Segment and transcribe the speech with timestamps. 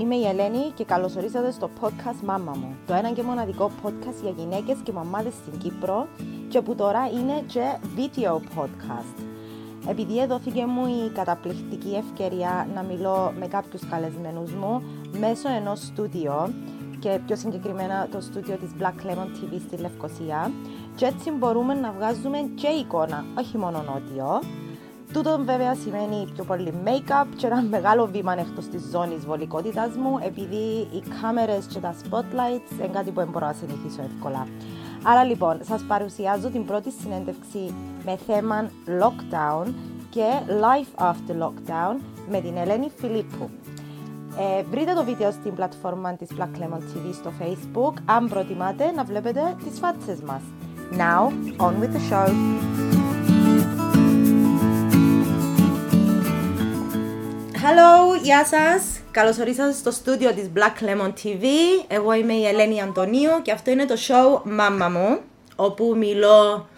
[0.00, 2.76] είμαι η Ελένη και καλωσορίσατε στο podcast Μάμα μου.
[2.86, 6.06] Το ένα και μοναδικό podcast για γυναίκες και μαμάδες στην Κύπρο
[6.48, 9.24] και που τώρα είναι και video podcast.
[9.88, 14.82] Επειδή δόθηκε μου η καταπληκτική ευκαιρία να μιλώ με κάποιους καλεσμένους μου
[15.18, 16.52] μέσω ενός στούντιο
[16.98, 20.52] και πιο συγκεκριμένα το στούντιο της Black Lemon TV στη Λευκοσία
[20.94, 24.40] και έτσι μπορούμε να βγάζουμε και εικόνα, όχι μόνο νότιο,
[25.12, 30.18] Τούτο βέβαια σημαίνει πιο πολύ make-up και ένα μεγάλο βήμα εκτός της ζώνης βολικότητας μου
[30.22, 34.46] επειδή οι κάμερες και τα spotlights είναι κάτι που δεν μπορώ να συνηθίσω εύκολα.
[35.02, 37.74] Άρα λοιπόν, σας παρουσιάζω την πρώτη συνέντευξη
[38.04, 39.72] με θέμα lockdown
[40.10, 41.96] και life after lockdown
[42.30, 43.50] με την Ελένη Φιλίππου.
[44.38, 49.04] Ε, βρείτε το βίντεο στην πλατφόρμα της Black Lemon TV στο facebook αν προτιμάτε να
[49.04, 50.42] βλέπετε τις φάτσες μας.
[50.92, 51.32] Now,
[51.66, 52.99] on with the show!
[57.62, 58.82] Hello, γεια σας!
[59.10, 61.44] Καλώς ορίσατε στο στούντιο της Black Lemon TV.
[61.88, 65.18] Εγώ είμαι η Ελένη Αντωνίου και αυτό είναι το show Μάμα μου,
[65.56, 66.68] όπου μιλώ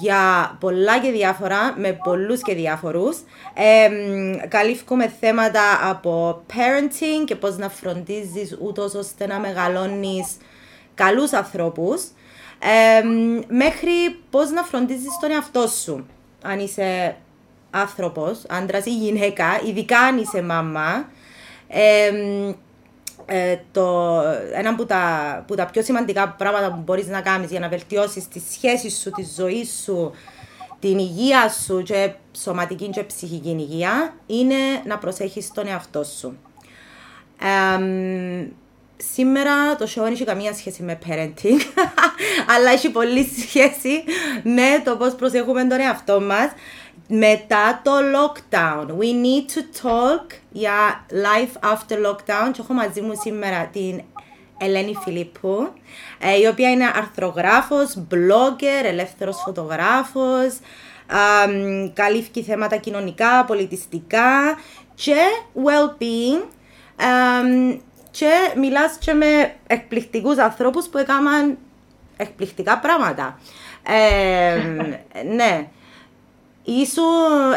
[0.00, 3.18] για πολλά και διάφορα, με πολλούς και διάφορους.
[3.54, 3.88] Ε,
[4.48, 10.36] καλύφουμε θέματα από parenting και πώς να φροντίζεις ούτως ώστε να μεγαλώνεις
[10.94, 12.02] καλούς ανθρώπους,
[12.58, 13.02] ε,
[13.48, 13.92] μέχρι
[14.30, 16.06] πώς να φροντίζεις τον εαυτό σου.
[16.42, 17.16] Αν είσαι
[17.70, 21.08] άνθρωπος, άντρας ή γυναίκα, ειδικά αν είσαι μαμά,
[23.30, 24.20] ε, το,
[24.54, 28.28] ένα από τα, που τα πιο σημαντικά πράγματα που μπορείς να κάνεις για να βελτιώσεις
[28.28, 30.12] τη σχέση σου, τη ζωή σου,
[30.80, 36.38] την υγεία σου και σωματική και ψυχική υγεία είναι να προσέχεις τον εαυτό σου.
[38.96, 41.60] σήμερα το show δεν έχει καμία σχέση με parenting,
[42.56, 44.04] αλλά έχει πολύ σχέση
[44.42, 46.50] με το πώς προσέχουμε τον εαυτό μας
[47.08, 48.86] μετά το lockdown.
[48.86, 54.02] We need to talk για life after lockdown και έχω μαζί μου σήμερα την
[54.58, 55.72] Ελένη Φιλίππου,
[56.18, 60.58] ε, η οποία είναι αρθρογράφος, blogger, ελεύθερος φωτογράφος,
[61.92, 64.58] καλύφθηκε θέματα κοινωνικά, πολιτιστικά
[64.94, 65.16] και
[65.64, 66.44] well-being
[68.10, 71.58] και μιλάς και με εκπληκτικούς ανθρώπους που έκαναν
[72.16, 73.38] εκπληκτικά πράγματα.
[73.82, 74.56] Ε,
[75.36, 75.68] ναι.
[76.70, 77.02] Ήσου,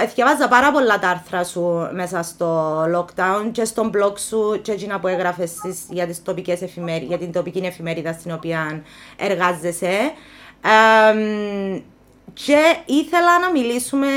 [0.02, 5.00] εθιαβάζα πάρα πολλά τα άρθρα σου μέσα στο lockdown και στον blog σου και εκείνα
[5.00, 5.52] που έγραφες
[5.90, 8.84] για, τις τοπικές εφημερίδες, για την τοπική εφημερίδα στην οποία
[9.18, 10.12] εργάζεσαι.
[12.34, 14.08] και ήθελα να μιλήσουμε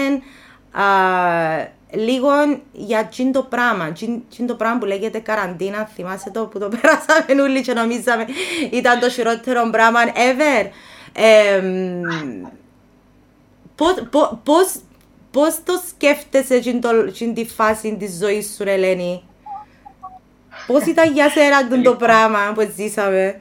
[1.90, 2.30] λίγο
[2.72, 3.92] για τσιν το πράγμα,
[4.28, 8.26] τσιν το πράγμα που λέγεται καραντίνα, θυμάσαι το που το πέρασαμε όλοι και νομίζαμε
[8.70, 10.68] ήταν το χειρότερο πράγμα ever.
[13.76, 13.94] Πώς,
[15.30, 16.62] πώς, το σκέφτεσαι
[17.12, 19.22] στην τη φάση της ζωής σου, Ελένη;
[20.66, 23.40] Πώς ήταν για σένα το πράγμα που ζήσαμε;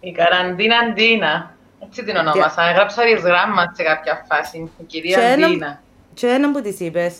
[0.00, 1.56] Η καραντίνα Αντίνα.
[1.82, 2.62] Έτσι την ονόμασα.
[2.62, 4.70] Έγραψα τις γράμμας σε κάποια φάση.
[4.78, 5.80] Η κυρία Αντίνα.
[6.14, 7.16] Και ένα που της είπες.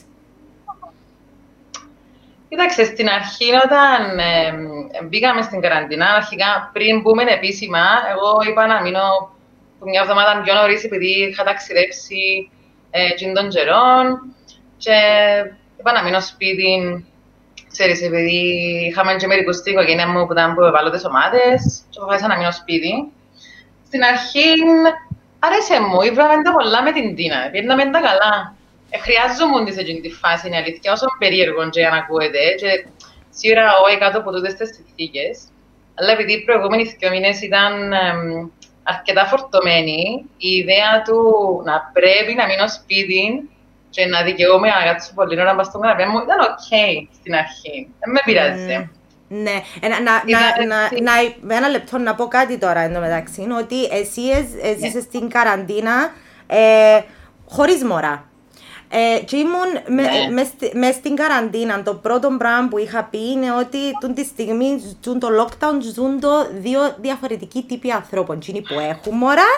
[2.48, 8.82] Κοίταξε, στην αρχή όταν ε, μπήκαμε στην καραντίνα, αρχικά πριν μπούμε επίσημα, εγώ είπα να
[8.82, 9.30] μείνω
[9.84, 12.50] μια εβδομάδα πιο νωρίς επειδή είχα ταξιδέψει
[12.90, 14.34] ε, των καιρών
[14.78, 14.96] και
[15.78, 17.04] είπα να μείνω σπίτι,
[17.70, 18.40] ξέρεις, επειδή
[18.88, 22.52] είχαμε και μερικούς στην οικογένεια μου που ήταν από ευάλωτες ομάδες και αποφάσισα να μείνω
[22.52, 23.12] σπίτι.
[23.86, 24.52] Στην αρχή
[25.38, 28.56] άρεσε μου, ήβραμε τα πολλά με την Τίνα, πήγαμε τα καλά.
[28.90, 32.86] Ε, χρειάζομαι σε εκείνη τη φάση, είναι αλήθεια, όσο περίεργο και αν ακούετε και
[33.30, 35.34] σίγουρα όχι κάτω από τούτες τις συνθήκες.
[35.98, 37.72] Αλλά επειδή οι προηγούμενοι δύο μήνες ήταν
[38.92, 40.24] αρκετά φορτωμένη.
[40.36, 41.18] Η ιδέα του
[41.64, 43.50] να πρέπει να μείνω σπίτι
[43.90, 46.68] και να δικαιούμαι να κάτσω πολύ ώρα στον καναπέ μου ήταν οκ
[47.18, 47.76] στην αρχή.
[48.00, 48.90] Δεν με πειράζει.
[49.30, 50.12] Ναι, ε, να, να,
[50.66, 54.22] να, να, ένα λεπτό να πω κάτι τώρα εντωμεταξύ, ότι εσύ
[54.62, 55.00] έζησες ναι.
[55.00, 56.10] στην καραντίνα
[56.46, 57.00] ε,
[57.48, 58.27] χωρίς μωρά.
[58.90, 60.08] Ε, και ήμουν ναι.
[60.72, 61.82] με, στην καραντίνα.
[61.82, 66.20] Το πρώτο πράγμα που είχα πει είναι ότι τον τη στιγμή ζουν το lockdown ζουν
[66.20, 68.36] το δύο διαφορετικοί τύποι ανθρώπων.
[68.36, 69.50] Εκείνοι που έχουν μωρά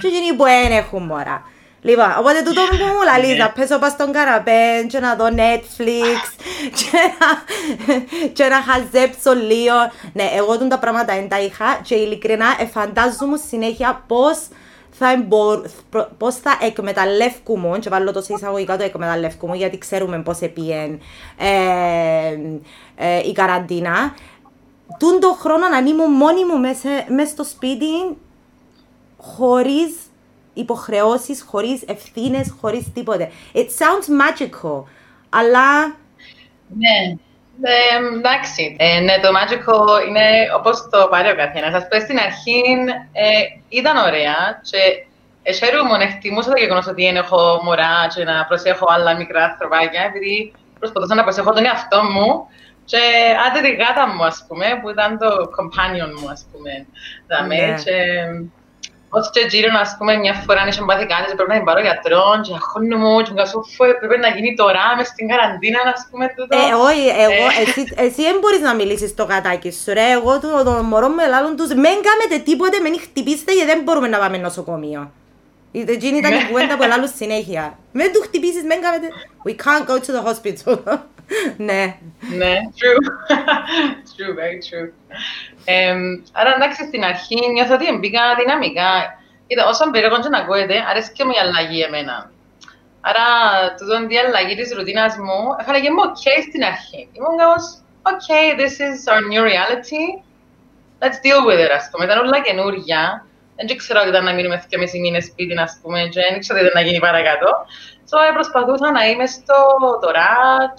[0.00, 1.42] και εκείνοι που δεν έχουν μωρά.
[1.82, 6.20] Λοιπόν, οπότε τούτο που μου λαλείς να πέσω πας στον καραπέ και να δω Netflix
[6.78, 7.28] και να,
[8.32, 9.74] και να χαζέψω λίγο.
[10.12, 14.38] Ναι, εγώ τα πράγματα δεν τα είχα και ειλικρινά φαντάζομαι συνέχεια πώς
[14.98, 15.66] θα εμπορ...
[16.18, 21.00] πώς θα εκμεταλλεύκουμε, και βάλω το σε εισαγωγικά το εκμεταλλεύκουμε, γιατί ξέρουμε πώς επίεν
[21.36, 22.38] ε,
[22.94, 24.14] ε, η καραντίνα.
[24.98, 26.58] Τούν το χρόνο να ήμουν μόνη μου
[27.08, 28.16] μέσα στο σπίτι,
[29.18, 29.94] χωρίς
[30.54, 33.30] υποχρεώσεις, χωρίς ευθύνες, χωρίς τίποτε.
[33.54, 34.82] It sounds magical,
[35.28, 35.86] αλλά...
[36.68, 37.16] Ναι,
[37.62, 38.76] Ε, εντάξει.
[38.78, 40.26] Ε, ναι, το Magical είναι
[40.56, 41.74] όπως το πάρει ο καθένας.
[41.74, 42.62] Α πούμε στην αρχή
[43.12, 44.78] ε, ήταν ωραία και
[45.52, 50.52] χαίρομαι, εκτιμούσα το γεγονός ότι είναι έχω μωρά και να προσέχω άλλα μικρά ανθρωπάκια, επειδή
[50.78, 52.46] προσπαθούσα να προσέχω τον εαυτό μου
[52.84, 53.00] και
[53.46, 55.28] άντε τη γάτα μου, ας πούμε, που ήταν το
[55.58, 56.86] companion μου, ας πούμε.
[57.46, 57.74] Ναι.
[57.74, 57.94] Και,
[59.16, 61.80] ως και γύρω, ας πούμε, μια φορά αν είχε πάθει κάτι, πρέπει να την πάρω
[61.80, 63.58] γιατρό και αγχώνω μου και μου σου
[64.00, 66.52] πρέπει να γίνει τώρα μες στην καραντίνα, ας πούμε, τούτο.
[66.56, 67.62] Ε, όχι, εγώ, ε.
[67.62, 70.06] εσύ, εσύ δεν μπορείς να μιλήσεις στο κατάκι σου, ρε.
[70.16, 74.08] Εγώ το, το μωρό μου ελάλλον τους, μην κάνετε τίποτε, μην χτυπήσετε γιατί δεν μπορούμε
[74.14, 75.02] να πάμε νοσοκομείο.
[75.72, 77.78] Εκείνη ήταν η κουβέντα που ελάλλουν συνέχεια.
[77.92, 79.06] Μην του χτυπήσεις, μην κάνετε...
[79.46, 80.74] We can't go to the hospital.
[81.56, 81.96] Ναι.
[82.36, 83.00] Ναι, true.
[84.12, 84.88] true, very true.
[86.32, 88.90] άρα εντάξει, στην αρχή νιώθω ότι μπήκα δυναμικά.
[89.46, 92.30] Κοίτα, όσο περίεργο και να ακούετε, αρέσει και μου η αλλαγή εμένα.
[93.00, 93.26] Άρα,
[93.78, 97.08] τούτον η αλλαγή της ρουτίνας μου, έφαναγε μου ok στην αρχή.
[97.16, 97.64] Ήμουν κάπως,
[98.10, 98.28] ok,
[98.60, 100.04] this is our new reality.
[101.02, 102.04] Let's deal with it, ας πούμε.
[102.04, 103.26] Ήταν όλα καινούργια.
[103.56, 106.58] Δεν ξέρω ότι ήταν να μείνουμε και μισή μήνες σπίτι, ας πούμε, και δεν ξέρω
[106.58, 107.48] τι ήταν να γίνει παρακάτω.
[108.10, 109.58] So, προσπαθούσα να είμαι στο
[110.04, 110.30] τώρα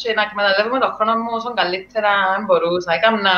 [0.02, 2.14] και να εκμεταλλεύομαι τον χρόνο μου όσο καλύτερα
[2.46, 2.94] μπορούσα.
[2.98, 3.34] Έκανα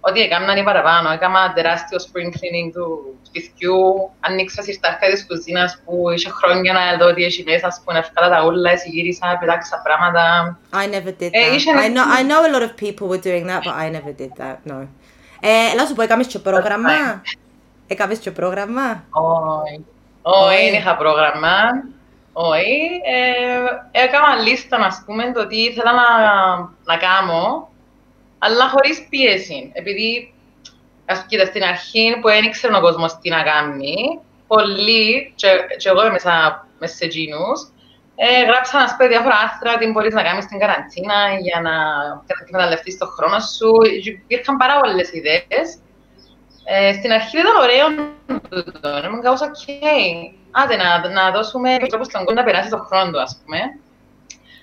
[0.00, 1.10] ό,τι έκαναν οι παραπάνω.
[1.10, 2.86] Έκανα τεράστιο spring cleaning του
[3.26, 4.10] σπιτιού.
[4.20, 8.44] Ανοίξα συρτάρκα της κουζίνας που είχε χρόνια να δω τι έχει μέσα, που ευκάλα τα
[8.44, 10.22] ούλα, γύρισα, πετάξα πράγματα.
[10.82, 11.84] I never did that.
[11.84, 14.32] I, know, I know a lot of people were doing that, but I never did
[14.42, 14.88] that, no.
[15.40, 17.22] Ε, να σου πω, έκαμες και πρόγραμμα.
[17.86, 19.04] Έκαμες και πρόγραμμα.
[19.10, 19.84] Όχι.
[20.22, 21.54] Όχι, δεν είχα πρόγραμμα.
[22.32, 23.00] Όχι.
[23.04, 26.08] Ε, έκανα λίστα, να πούμε, το τι ήθελα να,
[26.84, 27.68] να κάνω,
[28.38, 29.70] αλλά χωρίς πίεση.
[29.74, 30.34] Επειδή,
[31.06, 35.88] ας πούμε, στην αρχή που δεν ήξερε ο κόσμος τι να κάνει, πολλοί, και, και
[35.88, 37.72] εγώ μέσα, μέσα σε εκείνους,
[38.16, 41.74] ε, γράψα να πούμε διάφορα άθρα τι μπορείς να κάνεις στην καραντίνα για να
[42.42, 43.70] εκμεταλλευτείς τον χρόνο σου.
[44.04, 45.66] Υπήρχαν πάρα πολλές ιδέες.
[46.64, 47.86] Ε, στην αρχή ήταν ωραίο
[48.48, 49.04] τούτο.
[49.04, 49.56] Ήμουν κάπως, οκ,
[50.50, 53.58] άντε να, να δώσουμε τρόπο στον κόσμο να περάσει τον χρόνο του, ας πούμε.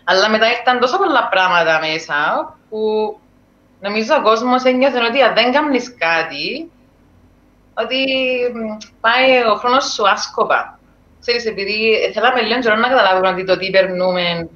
[0.04, 2.18] Αλλά μετά ήρθαν τόσο πολλά πράγματα μέσα
[2.70, 2.80] που
[3.80, 6.72] νομίζω ο κόσμος ένιωθε ότι αν δεν κάνεις κάτι,
[7.74, 8.04] ότι
[9.02, 10.80] πάει ο χρόνος σου άσκοπα.
[11.20, 14.50] Ξέρεις, επειδή θέλαμε λίγο καιρό να καταλάβουμε ότι το τι περνούμε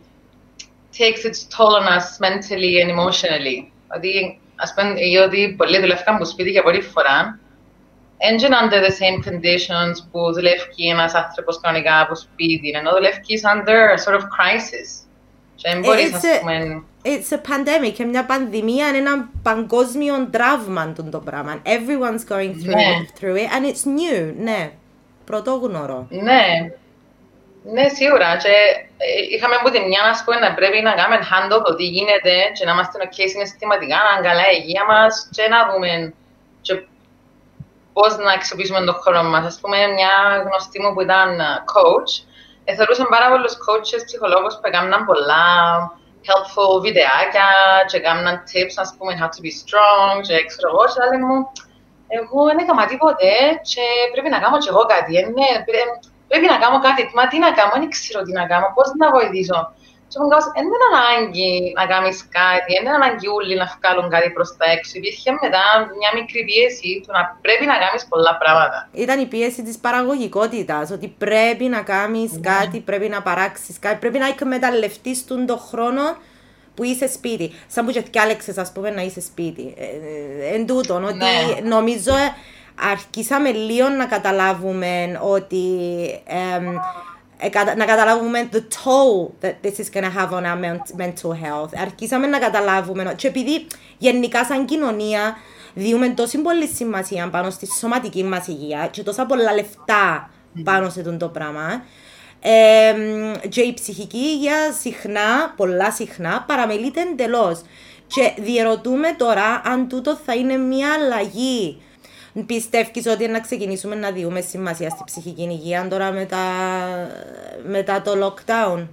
[0.97, 3.71] takes its toll on us mentally and emotionally.
[3.95, 4.93] Ότι, ας πούμε,
[5.25, 7.39] ότι πολλοί δουλεύκαν από σπίτι για πολλή φορά,
[8.17, 13.19] έντια under the same conditions που δουλεύει ένας άνθρωπος κανονικά από σπίτι, ενώ δουλεύει
[13.53, 14.87] under a sort of crisis.
[15.55, 16.83] Και δεν μπορείς, ας πούμε...
[17.05, 21.61] It's a pandemic, και μια πανδημία είναι ένα παγκόσμιο τραύμα το πράγμα.
[21.65, 22.83] Everyone's going through, ναι.
[22.83, 24.71] it, through it and it's new, ναι.
[25.25, 26.07] Πρωτόγνωρο.
[26.09, 26.71] Ναι.
[27.73, 28.37] Ναι, σίγουρα.
[28.37, 28.49] Και
[29.33, 32.65] είχαμε από τη μια να πούμε να πρέπει να κάνουμε handle το τι γίνεται και
[32.65, 35.91] να είμαστε ok συναισθηματικά, να είναι καλά η υγεία μας και να δούμε
[36.65, 36.73] και
[37.93, 39.43] πώς να αξιοποιήσουμε τον χρόνο μας.
[39.51, 40.13] Α πούμε, μια
[40.45, 42.11] γνωστή μου που ήταν ε, coach,
[42.77, 45.45] θεωρούσαν πάρα πολλούς coaches, ψυχολόγους που έκαναν πολλά
[46.27, 47.47] helpful βιντεάκια
[47.87, 51.37] και έκαναν tips, ας πούμε, how to be strong και ξέρω εγώ, και λέει μου,
[52.17, 53.31] εγώ δεν έκανα τίποτε
[53.71, 55.11] και πρέπει να κάνω και εγώ κάτι.
[55.19, 55.91] Ε, ναι, πρέπει
[56.51, 57.01] να κάνω κάτι.
[57.17, 59.59] Μα τι να κάνω, δεν ξέρω τι να κάνω, πώς να βοηθήσω.
[60.13, 64.07] Και μου κάπως, δεν είναι ανάγκη να κάνεις κάτι, δεν είναι ανάγκη όλοι να βγάλουν
[64.15, 64.91] κάτι προς τα έξω.
[64.99, 65.63] Υπήρχε μετά
[65.99, 68.77] μια μικρή πίεση του να πρέπει να κάνεις πολλά πράγματα.
[69.05, 72.45] Ήταν η πίεση της παραγωγικότητας, ότι πρέπει να κάνεις ναι.
[72.51, 76.03] κάτι, πρέπει να παράξεις κάτι, πρέπει να εκμεταλλευτείς τον χρόνο
[76.75, 77.47] που είσαι σπίτι.
[77.67, 79.73] Σαν που και διάλεξες, ας πούμε, να είσαι σπίτι.
[79.77, 81.69] Ε, ε, εν τούτον, ότι ναι.
[81.75, 82.13] νομίζω
[82.91, 85.65] αρχίσαμε λίγο να καταλάβουμε ότι
[87.77, 90.57] να καταλάβουμε the toll that this is going to have on our
[90.97, 91.81] mental health.
[91.81, 95.35] Αρχίσαμε να καταλάβουμε, και επειδή γενικά σαν κοινωνία
[95.73, 100.29] διούμε τόση πολύ σημασία πάνω στη σωματική μας υγεία και τόσα πολλά λεφτά
[100.63, 101.83] πάνω σε αυτό το πράγμα,
[102.39, 102.93] ε,
[103.49, 107.61] και η ψυχική υγεία συχνά, πολλά συχνά, παραμελείται εντελώς.
[108.07, 111.81] Και διερωτούμε τώρα αν τούτο θα είναι μια αλλαγή
[112.45, 116.37] Πιστεύεις ότι να ξεκινήσουμε να διούμε σημασία στη ψυχική υγεία τώρα μετά,
[117.63, 118.87] μετά το lockdown;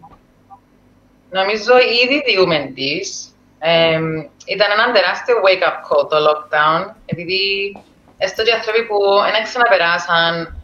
[1.30, 1.73] Νομίζω
[2.04, 3.00] ήδη διούμε τη.
[3.59, 3.99] Ε,
[4.44, 7.42] ήταν ένα τεράστιο wake-up call το lockdown, επειδή
[8.18, 8.99] έστω και άνθρωποι που
[9.32, 10.62] δεν ξαναπεράσαν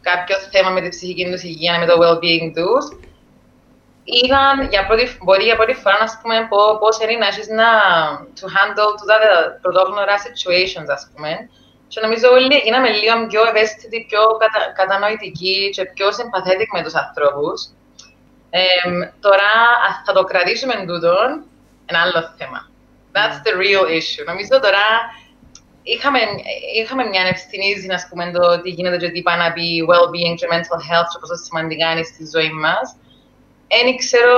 [0.00, 2.84] κάποιο θέμα με την ψυχική τους υγεία, με το well-being τους,
[4.04, 6.36] είδαν για πρώτη, μπορεί για πρώτη φορά να πούμε
[6.80, 7.70] πώς είναι να έχεις να
[8.38, 9.16] to handle τα
[9.62, 11.30] πρωτόγνωρα situations, ας πούμε,
[11.94, 14.60] και νομίζω όλοι γίναμε λίγο πιο ευαίσθητοι, πιο κατα...
[14.80, 17.58] κατανοητικοί και πιο sympathetic με τους ανθρώπους.
[18.50, 18.64] Ε,
[19.26, 19.50] τώρα,
[20.06, 21.14] θα το κρατήσουμε τούτο,
[21.90, 22.60] ένα άλλο θέμα.
[23.16, 24.24] That's the real issue.
[24.30, 24.84] Νομίζω τώρα
[25.82, 26.20] είχαμε,
[26.80, 30.46] είχαμε μια ευθυνή να πούμε το τι γίνεται και τι πάει να πει well-being και
[30.54, 32.86] mental health και πόσο σημαντικά είναι στη ζωή μας.
[33.68, 34.36] Δεν ξέρω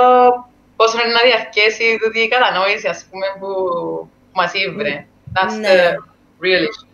[0.76, 1.84] πώς είναι να διαρκέσει
[2.24, 3.50] η κατανόηση ας πούμε, που,
[4.28, 5.06] που μας ήβρε.
[5.36, 5.68] That's ναι.
[5.74, 5.80] the
[6.44, 6.85] real issue.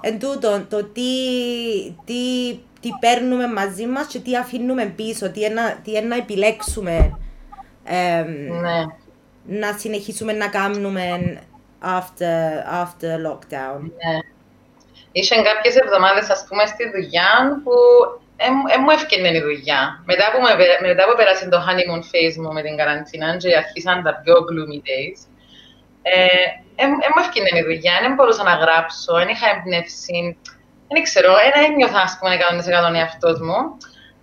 [0.00, 1.10] Εν τούτο, το τι,
[2.04, 7.18] τι, τι παίρνουμε μαζί μας και τι αφήνουμε πίσω, τι είναι, τι είναι να επιλέξουμε
[7.84, 8.84] ε, ναι.
[9.44, 11.04] να συνεχίσουμε να κάνουμε
[11.82, 12.38] after,
[12.82, 13.80] after lockdown.
[13.80, 14.16] Ναι.
[15.12, 17.74] Είχαν κάποιες εβδομάδες, ας πούμε, στη δουλειά που
[18.36, 20.02] ε, μου έφυγε η δουλειά.
[20.04, 20.52] Μετά που, με,
[20.88, 24.80] μετά που πέρασε το honeymoon phase μου με την καραντίνα και αρχίσαν τα πιο gloomy
[24.88, 25.18] days,
[26.12, 26.46] ε,
[26.80, 30.18] ε, μου έφυγε η δουλειά, δεν μπορούσα να γράψω, δεν είχα εμπνεύσει,
[30.92, 32.30] δεν ξέρω, δεν ένιωθα, ας πούμε,
[32.92, 33.58] 100% εαυτός μου,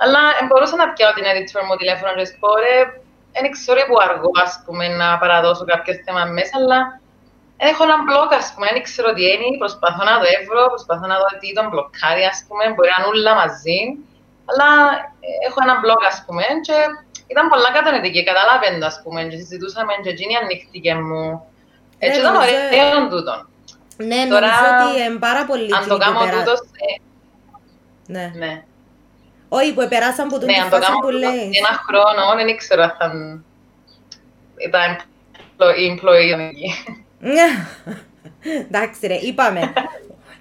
[0.04, 2.50] αλλά μπορούσα να πιάω την editor μου τηλέφωνο και πω,
[3.36, 6.80] δεν ξέρω που αργό, ας πούμε, να παραδώσω κάποιο θέμα μέσα, αλλά
[7.70, 11.18] έχω ένα blog, ας πούμε, δεν ξέρω τι είναι, προσπαθώ να το έβρω, προσπαθώ να
[11.22, 13.80] δω τι τον μπλοκάρει, ας πούμε, μπορεί να είναι όλα μαζί,
[14.50, 14.68] αλλά
[15.48, 16.78] έχω ένα blog, ας πούμε, και
[17.34, 21.24] ήταν πολλά κατανοητική, καταλάβαινε, ας πούμε, και συζητούσαμε και εκείνη ανοίχτηκε μου.
[22.06, 23.46] Έτσι ήταν ωραίο τούτο.
[23.98, 26.60] Ναι, νομίζω ότι είναι πάρα πολύ Αν το κάνω τούτος,
[28.08, 28.32] ναι.
[28.36, 28.64] ναι.
[29.50, 31.50] Όχι, που περάσαν από τον ναι, φάση που λέει.
[31.62, 33.12] Ένα χρόνο, δεν ξέρω αν θα
[34.58, 35.00] ήταν
[35.58, 36.38] employee.
[38.68, 39.74] Εντάξει ρε, είπαμε.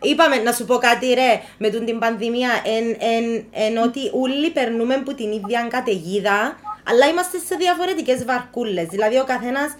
[0.02, 4.50] Είπαμε να σου πω κάτι ρε, με τον την πανδημία, εν, εν, εν ότι όλοι
[4.50, 6.56] περνούμε από την ίδια καταιγίδα,
[6.88, 8.86] αλλά είμαστε σε διαφορετικές βαρκούλες.
[8.86, 9.76] Δηλαδή ο καθένας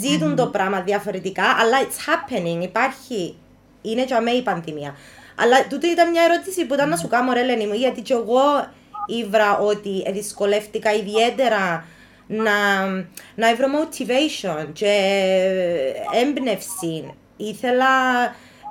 [0.00, 3.36] ζητουν το πράγμα διαφορετικά, αλλά it's happening, υπάρχει.
[3.82, 4.96] Είναι και αμέ η πανδημία.
[5.36, 8.12] Αλλά τούτο ήταν μια ερώτηση που ήταν να σου κάνω ρε Λένι μου, γιατί και
[8.12, 8.42] εγώ
[9.06, 11.84] ήβρα ότι δυσκολεύτηκα ιδιαίτερα
[12.26, 12.86] να,
[13.34, 14.94] να βρω motivation και
[16.22, 17.14] έμπνευση.
[17.36, 17.86] Ήθελα,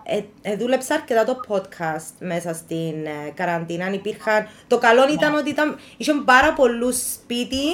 [0.04, 3.94] ε, ε, δούλεψα αρκετά το podcast μέσα στην ε, καραντίνα.
[3.94, 5.38] Υπήρχαν, το καλό ήταν ναι.
[5.38, 7.66] ότι ήταν, είχαν πάρα πολλούς σπίτι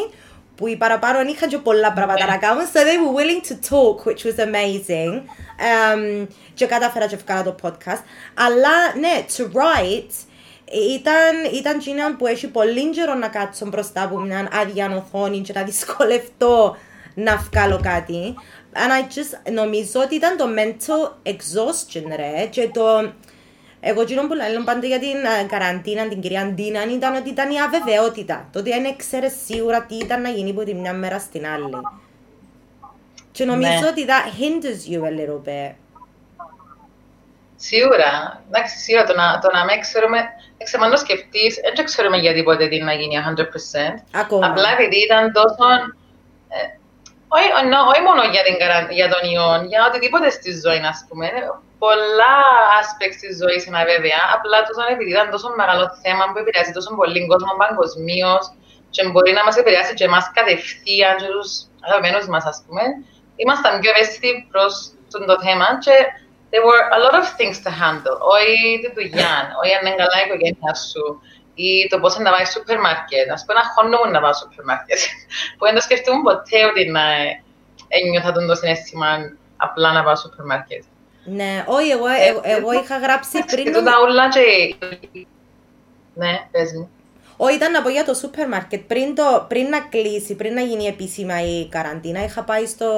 [0.61, 2.63] που οι παραπάνω είχαν και πολλά πράγματα να κάνουν.
[2.73, 5.13] So they were willing to talk, which was amazing.
[5.15, 8.03] Um, και κατάφερα και ευκάλα το podcast.
[8.33, 10.13] Αλλά ναι, to write,
[10.95, 15.53] ήταν, ήταν εκείνα που έχει πολύ καιρό να κάτσω μπροστά από μια άδεια οθόνη και
[15.55, 16.75] να δυσκολευτώ
[17.13, 18.35] να βγάλω κάτι.
[18.73, 23.13] And I just, νομίζω ότι ήταν το mental exhaustion ρε και το...
[23.83, 27.49] Εγώ εκείνο που λέω πάντα για την ε, καραντίνα, την κυρία Ντίνα, ήταν ότι ήταν
[27.49, 28.49] η αβεβαιότητα.
[28.51, 31.71] Το ότι δεν ξέρει σίγουρα τι ήταν να γίνει από τη μια μέρα στην άλλη.
[33.31, 33.87] Και νομίζω ναι.
[33.87, 35.73] ότι that hinders you a little bit.
[37.55, 38.41] Σίγουρα.
[38.47, 40.19] Εντάξει, σίγουρα το να, το να με ξέρουμε,
[40.63, 44.19] ξέρω, αν το σκεφτείς, δεν ξέρουμε γιατί ποτέ τι να γίνει 100%.
[44.23, 44.47] Ακόμα.
[44.47, 45.65] Απλά επειδή ήταν τόσο...
[46.55, 46.61] Ε,
[47.27, 48.55] όχι, no, όχι μόνο για, την,
[48.97, 51.27] για τον ιό, για οτιδήποτε στη ζωή, ας πούμε.
[51.83, 52.37] Πολλά
[52.81, 54.21] aspects της ζωής είναι αβέβαια.
[54.35, 58.43] Απλά τόσο επειδή ήταν τόσο μεγάλο θέμα που επηρεάζει τόσο πολύ κόσμο παγκοσμίως
[58.93, 61.51] και μπορεί να μας επηρεάσει και εμάς κατευθείαν και τους
[61.85, 62.83] αγαπημένους μας, ας πούμε.
[63.43, 64.71] Ήμασταν πιο ευαίσθητοι προς
[65.31, 65.95] το θέμα και
[66.51, 68.17] there were a lot of things to handle.
[68.35, 71.03] Όχι τη δουλειά, όχι αν είναι καλά η οικογένειά σου,
[71.65, 73.27] ή το πώς να πάει στο σούπερ μάρκετ.
[73.35, 74.99] Ας πούμε, να μου να πάω στο σούπερ μάρκετ.
[75.55, 77.05] που δεν το σκεφτούμε ποτέ ότι να
[77.87, 79.09] ένιωθα τον το συνέστημα
[79.65, 80.83] απλά να πάω στο σούπερ μάρκετ.
[81.23, 83.65] Ναι, όχι, εγώ, εγώ, εγώ είχα γράψει πριν...
[83.65, 84.75] Και τούτα όλα και...
[86.13, 86.89] Ναι, πες μου.
[87.37, 88.81] Όχι, ήταν να πω για το σούπερ μάρκετ.
[88.87, 92.91] Πριν, το, πριν να κλείσει, πριν να γίνει επίσημα η καραντίνα, είχα πάει στο,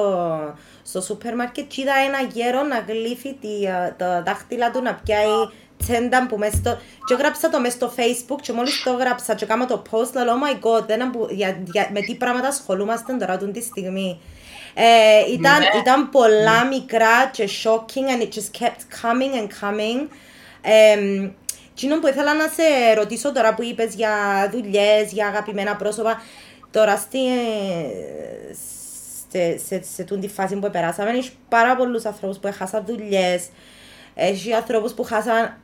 [0.82, 3.48] στο σούπερ μάρκετ και είδα ένα γέρο να γλύφει τη,
[3.96, 6.78] τα δάχτυλα του να πιάει τσέντα που μέσα στο...
[7.06, 10.34] Και γράψα το μέσα στο facebook και μόλις το γράψα και κάμα το post, λέω,
[10.34, 14.20] oh my god, δεν για, για, με τι πράγματα ασχολούμαστε τώρα τη στιγμή.
[14.74, 15.80] Ε, ήταν, ναι.
[15.80, 20.08] ήταν πολλά μικρά και shocking and it just kept coming and coming.
[20.62, 21.28] Ε,
[21.74, 24.12] τι που ήθελα να σε ρωτήσω τώρα που είπες για
[24.52, 26.22] δουλειές, για αγαπημένα πρόσωπα,
[26.70, 27.18] τώρα στη,
[29.30, 33.48] σε, σε, σε, σε τη φάση που περάσαμε, έχεις πάρα πολλούς ανθρώπους που έχασαν δουλειές,
[34.14, 35.56] έχεις ανθρώπους που χάσαν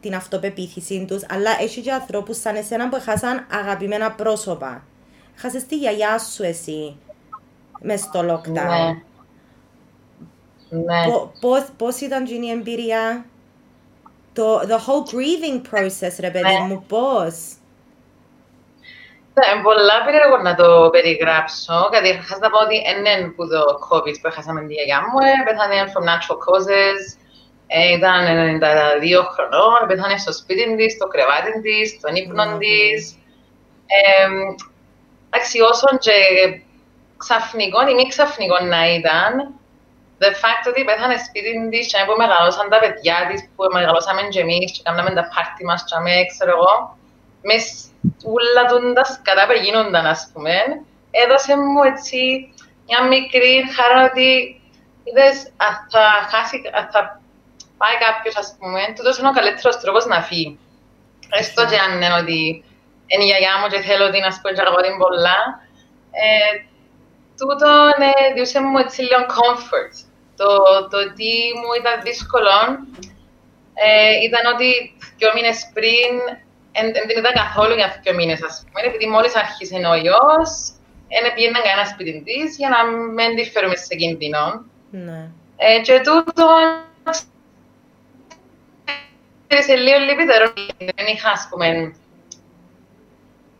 [0.00, 4.84] την αυτοπεποίθηση τους, αλλά έχεις και ανθρώπους σαν εσένα που έχασαν αγαπημένα πρόσωπα.
[5.36, 6.96] Χάσες τη γιαγιά σου εσύ
[7.84, 8.52] μες στο lockdown.
[8.52, 9.02] Ναι.
[10.68, 11.00] Ναι.
[11.76, 13.24] Πώς ήταν η εμπειρία,
[14.32, 16.66] το the whole grieving process, ρε παιδί ναι.
[16.66, 17.34] μου, πώς;
[19.34, 21.88] Ναι, πολλά περίεργο να το περιγράψω.
[21.94, 25.76] Καταρχάς να πω ότι είναι που το COVID που έχασαμε τη γιαγιά μου, ε, πέθανε
[25.92, 27.00] from natural causes,
[27.66, 28.22] ε, ήταν
[28.58, 32.58] 92 χρονών, πέθανε στο σπίτι της, στο κρεβάτι της, στον ύπνο mm.
[32.62, 33.18] της.
[35.28, 36.14] Εντάξει, όσον και
[37.16, 39.30] ξαφνικό ή μη ξαφνικό να ήταν,
[40.22, 44.40] the fact ότι πέθανε σπίτι της και που μεγαλώσαν τα παιδιά της, που μεγαλώσαμε και
[44.40, 46.72] εμείς και κάναμε τα πάρτι μας και αμέ, ξέρω εγώ,
[47.46, 47.64] μες
[48.32, 50.54] ούλα τούντα σκατά που γίνονταν, ας πούμε,
[51.22, 52.18] έδωσε μου έτσι
[52.86, 54.28] μια μικρή χαρά ότι
[55.04, 57.00] είδες, αν θα χάσει, αν θα
[57.80, 60.58] πάει κάποιος, ας πούμε, τούτος είναι ο καλύτερος τρόπος να φύγει.
[61.38, 62.40] Έστω και αν είναι ότι
[63.06, 65.38] είναι η γιαγιά μου και θέλω την, ας πούμε, και αγαπώ την πολλά,
[66.22, 66.50] ε,
[67.38, 69.94] τούτο ναι, διούσε μου έτσι λίγο comfort.
[70.36, 70.48] Το,
[70.92, 72.56] το τι μου ήταν δύσκολο
[73.74, 76.12] ε, ήταν ότι δύο μήνες πριν
[77.08, 80.50] δεν ήταν καθόλου για δύο μήνες, ας πούμε, επειδή μόλις άρχισε ο ιός,
[81.22, 82.80] δεν πήγαιναν κανένα σπίτι της για να
[83.16, 84.64] μην τη φέρουμε σε κίνδυνο.
[84.90, 85.30] Ναι.
[85.56, 86.46] Ε, και τούτο
[89.48, 90.52] σε λίγο λυπητερό.
[90.78, 91.96] Δεν είχα, ας πούμε,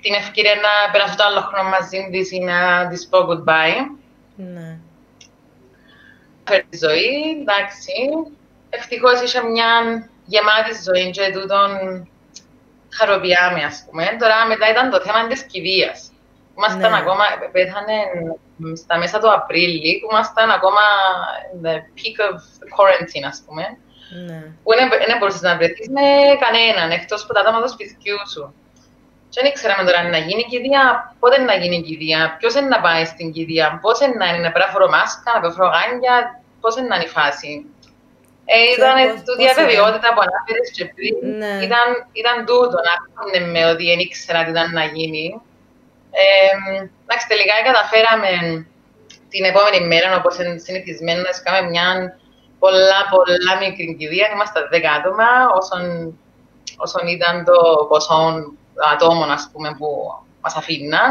[0.05, 2.59] την ευκαιρία να περάσω το άλλο χρόνο μαζί της ή να
[2.91, 3.81] της πω goodbye.
[4.55, 4.69] Ναι.
[6.49, 7.95] Φέρει ζωή, εντάξει.
[8.79, 9.71] Ευτυχώς είχε μια
[10.33, 11.71] γεμάτη ζωή και τούτον
[12.97, 14.05] χαροποιάμε, ας πούμε.
[14.21, 15.99] Τώρα μετά ήταν το θέμα της κηδείας.
[16.57, 17.01] Ήμασταν ναι.
[17.01, 17.97] ακόμα, πέθανε
[18.83, 20.85] στα μέσα του Απρίλη, που ήμασταν ακόμα
[21.53, 23.65] in the peak of the quarantine, ας πούμε.
[24.27, 24.41] Ναι.
[24.63, 24.71] Που
[25.09, 26.07] δεν μπορούσες να βρεθείς με
[26.45, 28.55] κανέναν, εκτός από τα άτομα του σπιτιού σου.
[29.35, 30.83] Και δεν ξέραμε τώρα να γίνει κηδεία,
[31.21, 34.51] πότε να γίνει κηδεία, ποιος είναι να πάει στην κηδεία, πώς είναι να είναι, να
[34.55, 36.15] πρέπει να φορώ μάσκα, να πρέπει να φορώ γάνια,
[36.63, 37.53] πώς είναι να είναι η φάση.
[38.53, 41.55] Ε, ήταν τούτη αβεβαιότητα που ανάφερες και πριν, ναι.
[41.67, 41.87] ήταν,
[42.23, 45.25] ήταν τούτο να έρχονται με ότι δεν ήξερα τι ήταν να γίνει.
[46.23, 46.55] Ε,
[47.05, 48.33] εντάξει, τελικά καταφέραμε
[49.33, 51.89] την επόμενη μέρα, όπως είναι συνηθισμένο, να κάνουμε μια
[52.63, 54.27] πολλά, πολλά μικρή κηδεία.
[54.33, 55.29] Είμαστε 10 άτομα,
[55.61, 55.83] όσον,
[56.85, 57.59] όσον ήταν το
[57.91, 58.21] ποσό
[58.93, 59.89] ατόμων, ας πούμε, που
[60.43, 61.11] μας αφήναν.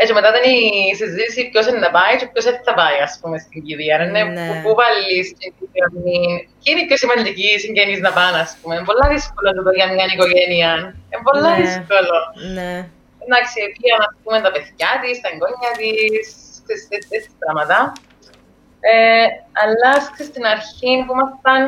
[0.00, 3.12] Έτσι μετά ήταν η συζήτηση ποιος είναι να πάει και ποιος δεν θα πάει, ας
[3.20, 3.96] πούμε, στην κηδεία.
[4.04, 4.46] Είναι ναι.
[4.46, 5.86] που, που βάλεις την κηδεία.
[6.62, 8.72] Και είναι πιο σημαντική οι συγγενείς να πάνε, ας πούμε.
[8.74, 10.70] Είναι πολύ δύσκολο το για μια οικογένεια.
[11.08, 11.54] Είναι πολύ ναι.
[11.60, 12.16] δύσκολο.
[12.56, 12.72] Ναι.
[13.24, 16.26] Εντάξει, πήγαν, ας πούμε, τα παιδιά της, τα εγγόνια της,
[17.10, 17.78] τέτοια πράγματα.
[18.90, 19.26] Ε,
[19.62, 19.92] αλλά
[20.28, 21.60] στην αρχή που ήμασταν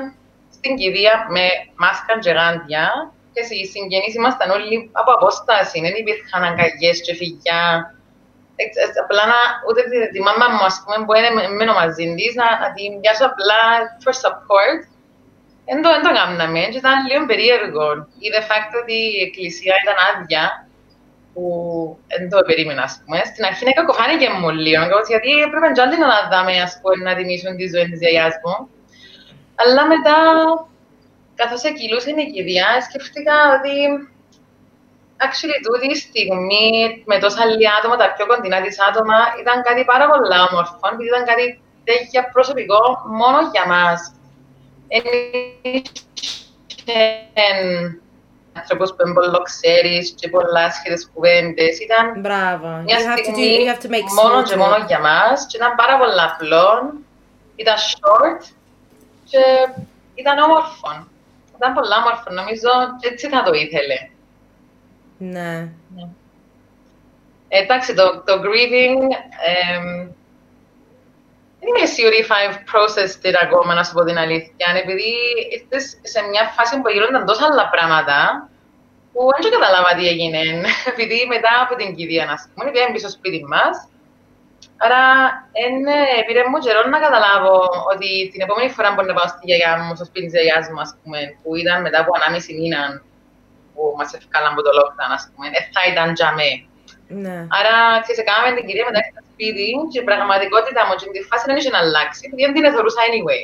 [0.56, 1.44] στην κηδεία με
[1.82, 2.86] μάσκα και γάντια,
[3.32, 7.62] και οι συγγενείς ήμασταν όλοι από απόσταση, δεν υπήρχαν αγκαγιές και φιλιά.
[9.04, 12.46] Απλά να, ούτε τη, τη μάμα μου, ας πούμε, που είναι μένω μαζί της, να,
[12.62, 13.60] να την πιάσω απλά
[14.02, 14.80] for support.
[15.68, 17.88] Δεν το, το κάναμε και ήταν λίγο περίεργο.
[18.24, 20.44] Ή the fact ότι η εκκλησία ήταν άδεια,
[21.32, 21.44] που
[22.10, 23.18] δεν το περίμενα, ας πούμε.
[23.30, 27.56] Στην αρχή είναι κακοφάνηκε μου λίγο, γιατί έπρεπε να να δάμε, ας πούμε, να τιμήσουν
[27.56, 28.54] τη ζωή της γιαγιάς μου.
[29.60, 30.16] Αλλά μετά
[31.34, 33.74] καθώς εκκυλούσε η κηδεία, σκέφτηκα ότι
[35.24, 39.84] actually τούτη η στιγμή με τόσα άλλα άτομα, τα πιο κοντινά της άτομα, ήταν κάτι
[39.84, 42.80] πάρα πολύ όμορφο, επειδή ήταν κάτι τέτοια προσωπικό
[43.20, 44.00] μόνο για μας.
[48.52, 51.78] άνθρωπος που είναι πολύ ξέρεις και πολλά άσχετες κουβέντες.
[51.78, 52.68] Ήταν Μπράβο.
[52.68, 55.74] μια you στιγμή have to, you have to μόνο και μόνο για μας και ήταν
[55.74, 56.92] πάρα πολύ απλό,
[57.56, 58.40] ήταν short
[59.24, 59.42] και
[60.14, 61.06] ήταν όμορφο
[61.62, 62.29] ήταν πολύ όμορφο.
[62.40, 62.70] Νομίζω
[63.11, 63.98] έτσι θα το ήθελε.
[65.18, 65.53] Ναι.
[65.94, 66.05] ναι.
[67.48, 69.01] Εντάξει, το, το grieving
[69.48, 69.79] ε,
[71.61, 74.66] δεν είμαι σίγουρη if I've processed it ακόμα, να σου πω την αλήθεια.
[74.83, 75.12] Επειδή
[75.55, 78.48] ήρθες σε μια φάση που γίνονταν τόσα άλλα πράγματα
[79.12, 80.40] που δεν καταλάβα τι έγινε.
[80.92, 83.75] Επειδή μετά από την κηδεία, να πούμε, πήγαμε πίσω στο σπίτι μας
[84.84, 85.02] Άρα,
[85.62, 87.56] είναι, πήρε μου καιρό να καταλάβω
[87.92, 90.80] ότι την επόμενη φορά που να πάω στη γιαγιά μου, στο σπίτι της γιαγιάς μου,
[90.86, 92.80] ας πούμε, που ήταν μετά από 1,5 μήνα
[93.72, 96.50] που μας έφυγαν από το lockdown, ας πούμε, ε, θα ήταν για με.
[97.24, 97.36] Ναι.
[97.58, 101.44] Άρα, ξέρεις, έκαναμε την κυρία μετά στο σπίτι και η πραγματικότητα μου και τη φάση
[101.48, 103.42] δεν είχε να αλλάξει, γιατί δεν την εθωρούσα anyway.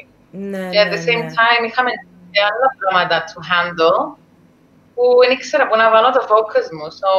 [0.52, 1.34] Ναι, και at the ναι, same ναι.
[1.38, 1.90] time είχαμε
[2.32, 3.98] και άλλα πράγματα to handle
[4.94, 6.86] που δεν ήξερα πού να βάλω το focus μου.
[7.00, 7.10] So,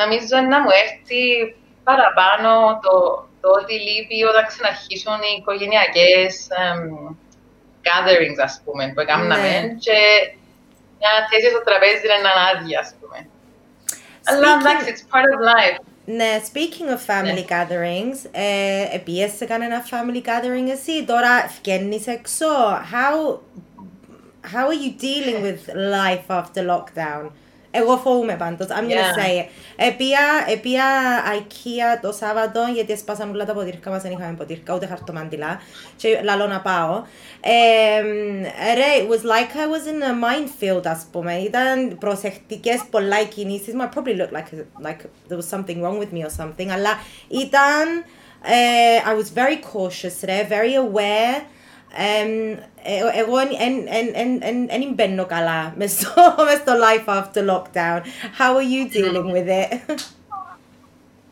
[0.00, 1.22] νομίζω να μου έρθει
[1.90, 2.50] παραπάνω
[2.84, 2.94] το,
[3.42, 6.82] το ότι λείπει όταν ξαναρχίσουν οι οικογενειακές um,
[7.86, 9.74] gatherings, ας πούμε, που έκαναμε ναι.
[9.84, 9.98] και
[10.98, 13.18] μια θέση στο τραπέζι είναι άδεια, ας πούμε.
[14.30, 15.78] Αλλά εντάξει, it's part of life.
[16.04, 17.52] Ναι, speaking of family yeah.
[17.54, 22.46] gatherings, ε, επίεσαι κανένα family gathering εσύ, τώρα φκένεις έξω.
[22.92, 23.38] How,
[24.52, 27.30] how are you dealing with life after lockdown?
[27.72, 29.18] Εγώ φοβούμαι πάντως, I'm gonna Yeah.
[29.18, 29.46] say it.
[29.76, 30.84] Επία, επία
[31.38, 35.60] IKEA το Σάββατο, γιατί έσπασαν όλα τα ποτήρκα μας, δεν είχαμε ποτήρκα, ούτε χαρτομάντιλα.
[35.96, 37.02] Και λαλό να πάω.
[37.40, 38.00] Ε,
[38.74, 41.34] ρε, it was like I was in a minefield, ας πούμε.
[41.34, 43.82] Ήταν προσεκτικές πολλά οι κινήσεις μου.
[43.82, 44.52] I probably looked like,
[44.86, 46.68] like there was something wrong with me or something.
[46.72, 46.90] Αλλά
[47.28, 48.04] ήταν,
[48.44, 51.42] ε, I was very cautious, ρε, very aware.
[51.96, 53.36] Εμ, ε- εγώ
[54.66, 58.00] δεν μπαίνω καλά μες στο, μες στο life after lockdown.
[58.38, 59.80] How are you dealing with it?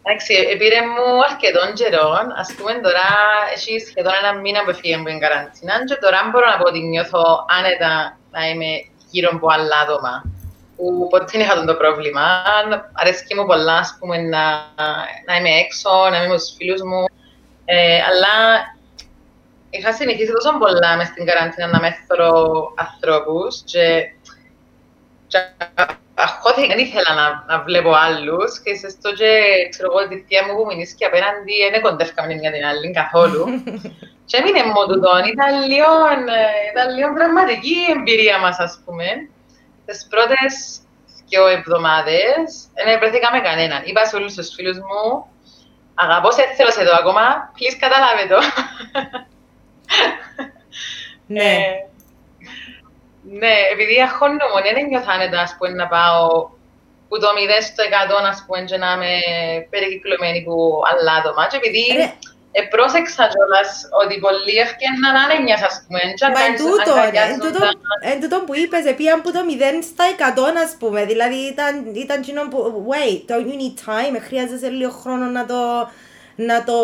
[0.02, 2.24] Εντάξει, πήρε μου αρκετών καιρών.
[2.42, 3.06] Ας πούμε τώρα
[3.54, 6.80] έχει σχεδόν ένα μήνα που έφυγε από την καραντίνα και τώρα μπορώ να πω ότι
[6.80, 7.22] νιώθω
[7.58, 8.70] άνετα να είμαι
[9.10, 10.14] γύρω από άλλα άτομα
[10.76, 12.24] που ποτέ δεν είχα αυτό το πρόβλημα.
[12.92, 14.42] Αρέσκει μου πολλά, ας πούμε, να,
[15.26, 17.04] να είμαι έξω, να είμαι με τους φίλους μου.
[17.64, 18.34] Ε, αλλά
[19.70, 24.12] είχα συνηθίσει τόσο πολλά μες στην καραντίνα να μεθωρώ ανθρώπους και
[25.26, 25.38] και
[26.14, 29.30] αγχώθηκα, δεν ήθελα να, να βλέπω άλλους και σε αυτό και
[29.70, 33.42] ξέρω εγώ τη θεία μου που μείνεις και απέναντι δεν κοντεύκαμε μια την άλλη καθόλου.
[34.28, 35.92] και έμεινε μόνο τούτο, ήταν λίγο,
[36.38, 39.06] ε, ήταν λίγο πραγματική η εμπειρία μας ας πούμε.
[39.86, 40.52] Τις πρώτες
[41.28, 43.80] δύο εβδομάδες δεν βρεθήκαμε κανέναν.
[43.84, 45.02] Είπα σε όλους τους φίλους μου,
[45.94, 47.24] αγαπώ σε θέλω σε εδώ ακόμα,
[47.56, 48.38] please καταλάβε το.
[51.36, 51.42] Ναι.
[51.42, 51.86] Ε,
[53.40, 56.26] ναι, επειδή αγχώνομαι, δεν νιώθω άνετα ας πούμε, να πάω
[57.08, 57.82] που το 0 στο
[58.22, 59.12] 100 ας πούμε, και να είμαι
[59.72, 60.54] περικυκλωμένη από
[60.90, 61.42] άλλα άτομα.
[61.50, 62.06] Και επειδή Ρε.
[62.58, 63.68] ε, πρόσεξα κιόλας
[64.02, 66.00] ότι πολλοί έφτιαναν άνενιας, ας πούμε.
[66.18, 67.52] και Μα εν αγκαλιάζ- τούτο, εν αγκαλιάζονταν.
[67.52, 67.66] τούτο,
[68.10, 71.72] εν τούτο που είπες, επίαν που το 0 στα 100 ας πούμε, δηλαδή ήταν,
[72.04, 72.58] ήταν κοινό που,
[72.92, 75.58] wait, don't you need time, ε, χρειάζεσαι λίγο χρόνο να το,
[76.40, 76.78] να το,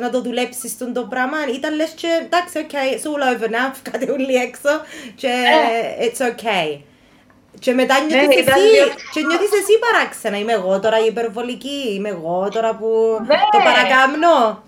[0.00, 1.36] να το δουλέψεις στον το πράγμα.
[1.54, 4.70] Ήταν λες και, εντάξει, okay, it's all over now, βγάτε όλοι έξω
[5.14, 6.06] και Ε.
[6.06, 6.68] it's okay.
[7.58, 11.06] Και μετά νιώθεις Ναι, ήταν εσύ, λίγο- και νιώθεις εσύ παράξενα, είμαι εγώ τώρα η
[11.06, 12.88] υπερβολική, είμαι εγώ τώρα που
[13.26, 13.36] Ναι.
[13.52, 14.62] το παρακάμνω.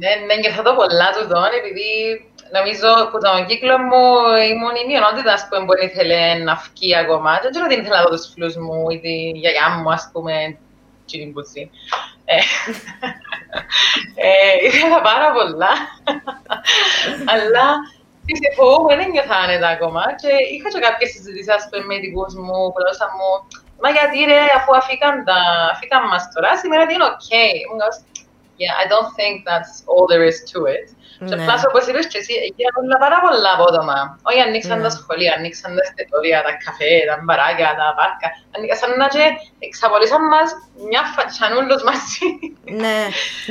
[0.00, 1.88] Ναι, ναι, νιώθω το πολλά του δόν, επειδή
[2.56, 4.02] νομίζω που τον κύκλο μου
[4.52, 7.30] ήμουν η μειονότητα ας πούμε, που δεν ήθελε να φκεί ακόμα.
[7.42, 10.34] Δεν ξέρω τι ήθελα να δω τους φίλους μου ή τη γιαγιά μου, ας πούμε,
[11.10, 11.62] τσιριμπούτσι.
[12.24, 12.38] Ε,
[14.26, 15.72] ε, ήθελα πάρα πολλά.
[17.32, 17.66] Αλλά
[18.26, 22.58] δυστυχώς δεν νιώθα άνετα ακόμα και είχα και κάποιες συζητήσεις ας πούμε, με δικούς μου
[22.72, 23.30] που λαλούσαν μου
[23.82, 25.38] «Μα γιατί ρε, αφού αφήκαν, τα,
[25.72, 27.30] αφήκαν μας τώρα, σήμερα ότι είναι OK».
[27.68, 27.92] Μου λέω,
[28.60, 30.86] Yeah, I don't think that's all there is to it.
[31.28, 31.42] Και Ναι.
[31.42, 33.96] απλά όπως είπες και εσύ, έγιναν πάρα πολλά απότομα.
[34.28, 34.84] Όχι, ανοίξαν Ναι.
[34.86, 38.28] τα σχολεία, ανοίξαν τα εστιατόρια, τα καφέ, τα μπαράκια, τα πάρκα.
[38.56, 39.24] Ανοίξαν σαν να και
[39.68, 40.48] εξαπολύσαν μας
[40.90, 42.26] μια φάτσα ούλους μαζί.
[42.84, 42.98] Ναι,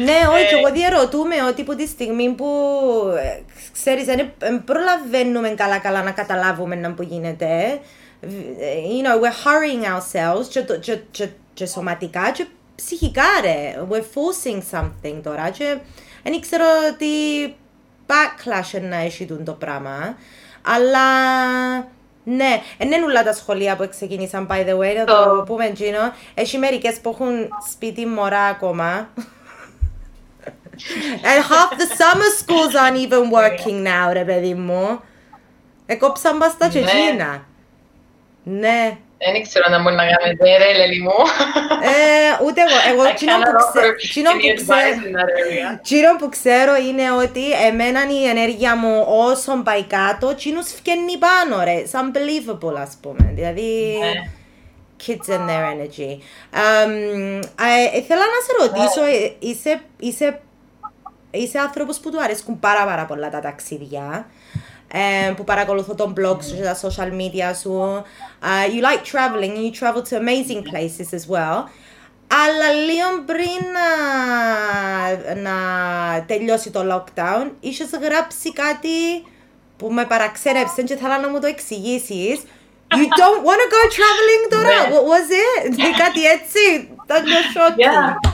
[0.07, 2.49] ναι, όχι, και Ε, εγώ διαρωτούμε ότι από τη στιγμή που
[3.25, 3.29] ε,
[3.77, 7.49] ξέρεις, δεν ε, προλαβαίνουμε καλά-καλά να καταλάβουμε να που γίνεται.
[8.21, 8.27] ε,
[8.91, 13.59] You know, we're hurrying ourselves και, το- και, και, και σωματικά και ψυχικά ρε.
[13.89, 15.77] We're forcing something τώρα και
[16.23, 16.65] δεν ξέρω
[16.97, 17.07] τι
[18.07, 20.15] backlash να έχει τούτο το πράγμα.
[20.61, 20.99] Αλλά
[22.23, 25.65] ναι, δεν είναι όλα τα σχολεία που ξεκίνησαν, by the way, να το Το- πούμε
[25.65, 25.97] εκείνο.
[26.33, 29.09] Έχει μερικές που έχουν σπίτι μωρά ακόμα.
[31.23, 34.99] And half the summer schools aren't even working now, ρε παιδί μου.
[35.85, 36.71] Εκόψαν μας τα Ναι.
[36.71, 37.45] τσετσίνα.
[38.43, 38.97] Ναι.
[39.21, 41.19] Δεν ξέρω να μπορεί να κάνετε, ρε, Λέλη μου.
[41.81, 42.77] Ε, ούτε εγώ.
[42.91, 44.79] Εγώ I εκείνο cannot που offer ξέ- εκείνο που any ξέρω...
[44.79, 45.79] advice in that area.
[45.79, 51.63] Εκείνο που ξέρω είναι ότι εμένα η ενέργεια μου όσο πάει κάτω, εκείνους φκένει πάνω
[51.63, 51.83] ρε.
[51.83, 53.31] It's unbelievable ας πούμε.
[53.33, 53.97] Δηλαδή...
[53.99, 54.31] Ναι.
[55.07, 56.11] Kids and their energy.
[56.11, 57.41] Um,
[57.93, 60.39] ε, ήθελα να σε ρωτήσω, ε, είσαι, είσαι,
[61.31, 64.29] είσαι άνθρωπος που του αρέσκουν πάρα πάρα πολλά τα ταξίδια.
[64.91, 68.03] Ε, που παρακολουθώ τον blog σου και τα social media σου.
[68.41, 71.63] Uh, you like traveling, you travel to amazing places as well.
[72.45, 73.89] Αλλά λίγο πριν να,
[75.41, 75.55] να
[76.25, 79.25] τελειώσει το lockdown, είχες γράψει κάτι
[79.77, 82.41] που με παραξέρεψε και θέλω να μου το εξηγήσεις.
[82.91, 84.95] You don't want to go traveling τώρα; Ναι.
[84.95, 85.79] What was it?
[86.03, 88.29] κάτι έτσι; Ήταν λίγο shocking.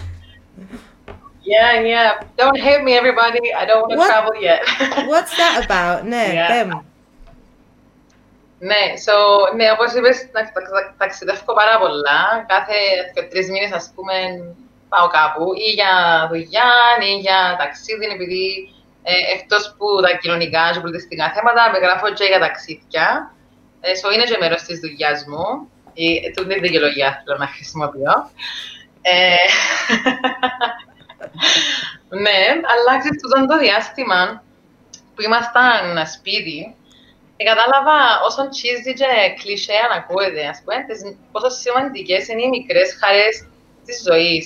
[1.53, 1.73] Yeah.
[1.73, 2.12] Yeah, yeah.
[2.39, 3.43] Don't hate me, everybody.
[3.62, 4.10] I don't want to What?
[4.12, 4.62] travel yet.
[5.12, 6.03] What's that about?
[6.12, 6.47] Ναι, Yeah.
[6.51, 6.79] πέ μου.
[8.60, 9.15] Ναι, so,
[9.55, 12.21] ναι, όπως είπες, τα- τα- τα- ταξιδεύω πάρα πολλά.
[12.47, 12.77] Κάθε
[13.13, 14.13] δύο, τρεις μήνες, ας πούμε,
[14.89, 15.91] πάω κάπου ή για
[16.31, 16.69] δουλειά
[17.10, 18.45] ή για ταξίδι, επειδή
[19.03, 23.31] ε, εκτός που τα κοινωνικά και πολιτιστικά θέματα, με γράφω και για ταξίδια.
[23.81, 25.69] Ε, so, είναι και μέρος της δουλειάς μου.
[25.93, 28.13] Η, τούτη είναι η δικαιολογία θέλω να χρησιμοποιώ.
[32.11, 32.39] Ε, ναι,
[32.71, 34.19] αλλά ξέρεις, τούτο το διάστημα
[35.13, 35.81] που ήμασταν
[36.15, 36.59] σπίτι,
[37.38, 39.09] Και κατάλαβα όσο cheesy και
[39.39, 40.75] κλισέ αν ακούγεται, ας πούμε,
[41.31, 43.35] πόσο σημαντικές είναι οι μικρές χαρές
[43.85, 44.43] της ζωής.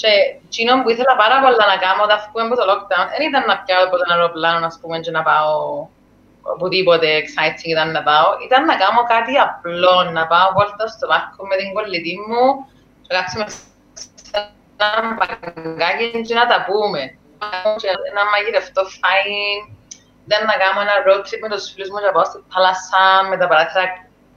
[0.00, 0.10] Και
[0.46, 3.56] εκείνο που ήθελα πάρα πολλά να κάνω όταν φύγουμε από το lockdown, δεν ήταν να
[3.62, 5.52] πιάω από τον αεροπλάνο, ας πούμε, και να πάω
[6.52, 11.46] οπουδήποτε exciting ήταν να πάω, ήταν να κάνω κάτι απλό, να πάω βόλτα στο βάρκο
[11.50, 12.44] με την κολλητή μου
[13.02, 13.44] και να κάτσουμε
[14.80, 17.02] σε ένα παγκάκι και να τα πούμε.
[18.16, 19.60] Να μαγειρευτώ φάιν,
[20.26, 23.36] ήταν να κάνω ένα road trip με τους φίλους μου και πάω στη θάλασσα με
[23.40, 23.84] τα παράθυρα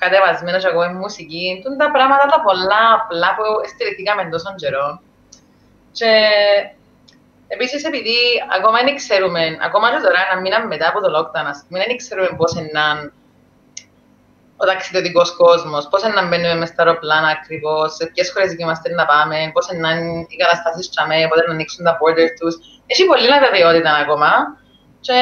[0.02, 1.46] κατεβασμένα και εγώ με μουσική.
[1.64, 4.88] Τούν τα πράγματα τα πολλά απλά που στηριχθήκαμε τόσο καιρό.
[5.98, 6.12] Και
[7.54, 8.18] επίσης επειδή
[8.58, 11.98] ακόμα δεν ξέρουμε, ακόμα και τώρα ένα μήνα μετά από το lockdown, ας πούμε, δεν
[12.02, 12.72] ξέρουμε πώς είναι
[14.64, 19.06] ο ταξιδιωτικό κόσμος, πώς να μπαίνουμε μες στα αεροπλάνα ακριβώς, σε ποιες χώρες είμαστε να
[19.12, 22.54] πάμε, πώς να είναι οι καταστάσεις τσαμέ, πότε να ανοίξουν τα borders τους.
[22.92, 24.30] Έχει πολλή αβεβαιότητα ακόμα.
[25.06, 25.20] Και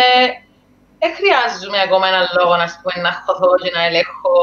[1.02, 4.34] δεν χρειάζομαι ακόμα έναν λόγο να, πούμε, να χωθώ και να ελέγχω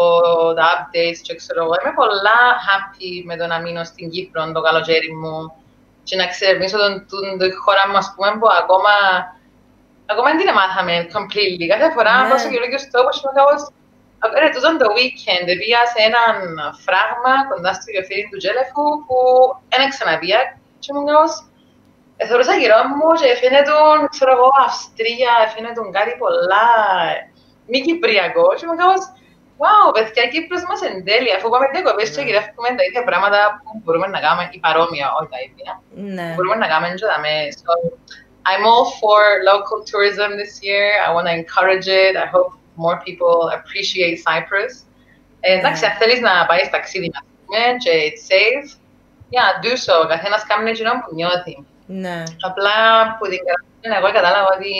[0.58, 1.74] τα updates και ξέρω εγώ.
[1.78, 5.36] Είμαι πολλά happy με το να μείνω στην Κύπρο το καλοκαίρι μου
[6.06, 8.94] και να εξερευνήσω τον, τον, τον χώρα μου, ας πούμε, που ακόμα,
[10.12, 11.64] ακόμα δεν την μάθαμε completely.
[11.72, 12.28] Κάθε φορά yeah.
[12.28, 13.77] πάω σε καινούργιος τόπος και είμαι
[14.20, 16.36] κάπως Ρε, τούτον το weekend πήγα σε έναν
[16.84, 19.18] φράγμα κοντά στο γεωφύρι του Τζέλεφου που
[19.70, 20.40] δεν ξαναπήγα
[20.82, 21.32] και μου κάπως
[22.28, 23.72] Θεωρούσα γύρω μου και φαίνεται,
[24.14, 26.68] ξέρω εγώ, Αυστρία, φαίνεται κάτι πολλά
[27.70, 29.02] μη κυπριακό και είμαι κάπως
[29.62, 33.72] Wow, παιδιά, Κύπρος μας εν τέλει, αφού πάμε διακοπές και γυρεύουμε τα ίδια πράγματα που
[33.82, 35.72] μπορούμε να κάνουμε, ή παρόμοια, όχι τα ίδια,
[36.16, 36.28] ναι.
[36.34, 37.32] μπορούμε να κάνουμε και δάμε.
[37.60, 37.72] So,
[38.50, 39.20] I'm all for
[39.52, 40.86] local tourism this year.
[41.04, 42.14] I want to encourage it.
[42.24, 42.52] I hope
[42.84, 44.72] more people appreciate Cyprus.
[45.40, 48.68] Ε, εντάξει, αν θέλεις να πάει ταξίδι, να πούμε, και it's safe,
[49.34, 49.96] yeah, do so.
[50.08, 51.56] Καθένας κάνει εκείνο που νιώθει.
[51.86, 52.22] Ναι.
[52.48, 52.76] Απλά
[53.16, 54.74] που την καραντίνα εγώ κατάλαβα ότι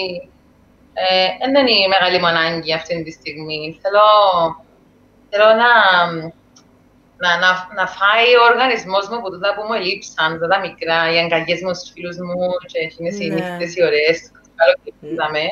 [1.00, 3.78] ε, δεν είναι η μεγάλη μου ανάγκη αυτή τη στιγμή.
[3.82, 4.08] Θέλω,
[5.30, 5.72] θέλω να,
[7.22, 11.18] να, να, να φάει ο οργανισμός μου που τότε που μου ελείψαν, τα μικρά, οι
[11.22, 14.18] αγκαγιές μου στους φίλους μου και εκείνες οι νύχτες οι ωραίες,
[14.58, 15.44] καλοκαιρίζαμε.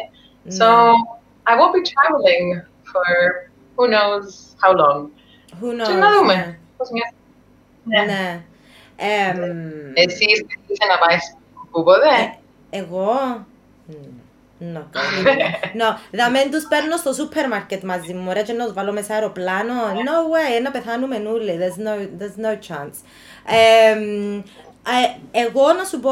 [0.58, 0.68] So,
[1.46, 3.06] I won't be traveling for
[3.76, 5.10] who knows how long.
[5.60, 6.58] Who knows, και να δούμε.
[6.76, 7.12] Πώς μια...
[7.84, 8.04] Ναι.
[8.12, 8.42] ναι.
[9.94, 10.24] Εσύ
[10.66, 11.16] είσαι να πάει
[11.70, 12.38] που ποτέ.
[12.70, 13.46] Εγώ.
[14.60, 14.78] No,
[15.80, 15.96] no.
[16.12, 19.74] Δαμέν τους παίρνω στο σούπερ μάρκετ μαζί μου, ρε, και να τους βάλω μέσα αεροπλάνο.
[19.92, 21.58] No way, να πεθάνουμε όλοι.
[21.60, 22.96] There's no, there's no chance.
[24.86, 26.10] Um, εγώ να σου πω,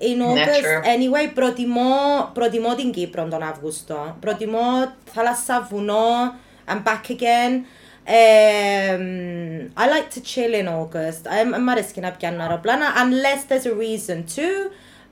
[0.00, 4.16] in August, anyway, προτιμώ, προτιμώ την Κύπρο τον Αύγουστο.
[4.20, 6.34] Προτιμώ θάλασσα, βουνό,
[6.68, 7.64] I'm back again.
[8.06, 11.22] Um, I like to chill in August.
[11.60, 14.46] Μ' αρέσει να πιάνω αεροπλάνα, unless there's a reason to.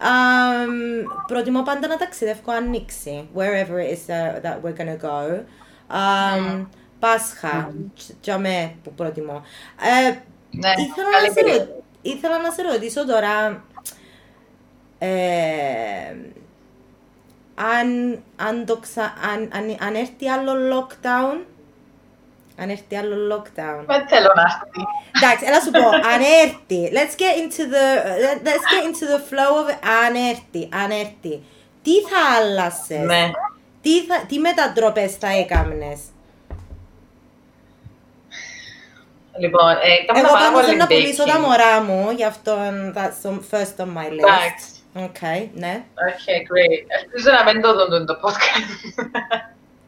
[0.03, 5.45] Um, προτιμώ πάντα να ταξιδεύω ανοίξει, wherever it is uh, that we're gonna go.
[5.91, 6.67] Um,
[6.99, 7.75] Πάσχα,
[8.21, 9.43] για με που προτιμώ.
[9.81, 10.11] Ε,
[10.51, 11.80] ναι, ήθελα, να σε ρω...
[12.03, 13.65] ήθελα να σε ρωτήσω τώρα
[14.99, 15.09] ε,
[17.55, 19.03] αν, αν, το ξα...
[19.03, 21.45] αν, αν, αν έρθει άλλο lockdown
[22.61, 23.85] αν έρθει άλλο lockdown.
[23.87, 24.83] Δεν θέλω να έρθει.
[25.17, 26.81] Εντάξει, έλα σου πω, αν έρθει.
[26.97, 27.87] Let's get into the,
[28.49, 29.79] let's get into the flow of it.
[30.05, 31.43] Αν έρθει, αν έρθει.
[31.83, 33.31] Τι θα άλλασες; Ναι.
[33.83, 36.01] Τι, θα, τι μετατροπές θα έκαμνες;
[39.41, 42.53] Λοιπόν, ε, Εγώ πάντως θέλω να πουλήσω τα μωρά μου, γι' αυτό
[42.95, 44.29] that's first on my list.
[44.29, 44.69] Εντάξει.
[44.95, 45.83] Okay, ναι.
[46.09, 46.83] Okay, great.
[47.01, 49.05] Ελπίζω να μην το δουν το podcast.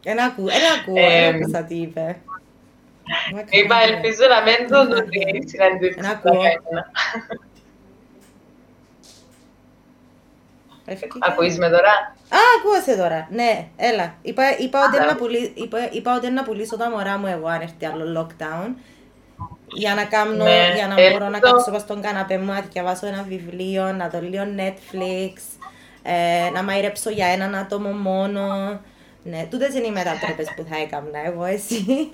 [0.03, 2.17] Ένα ακούω, ένα ακούω, ένα ακούσα τι είπε.
[3.49, 5.09] Είπα, ελπίζω να μην το δουν
[5.45, 5.95] συναντήσεις.
[5.95, 6.41] Ένα ακούω.
[11.19, 11.91] Ακούεις με τώρα;
[12.29, 13.27] Α, ακούω σε τώρα.
[13.31, 14.15] Ναι, έλα.
[14.21, 17.61] Είπα, είπα, ότι να πουλή, είπα, είπα ότι να πουλήσω τα μωρά μου εγώ αν
[17.61, 18.73] έρθει άλλο lockdown.
[19.75, 23.23] Για να, κάνω, ναι, για να μπορώ να κάτσω στον καναπέ μου, να διαβάσω ένα
[23.27, 25.33] βιβλίο, να δω λίγο Netflix,
[26.03, 28.41] ε, να μαϊρέψω για έναν άτομο μόνο.
[29.23, 32.11] Ναι, τούτες είναι οι μετατροπές που θα έκανα εγώ, εσύ.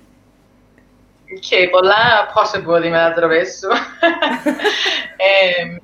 [1.40, 3.70] Και πολλά possible οι μετατροπές σου.
[5.30, 5.78] ε,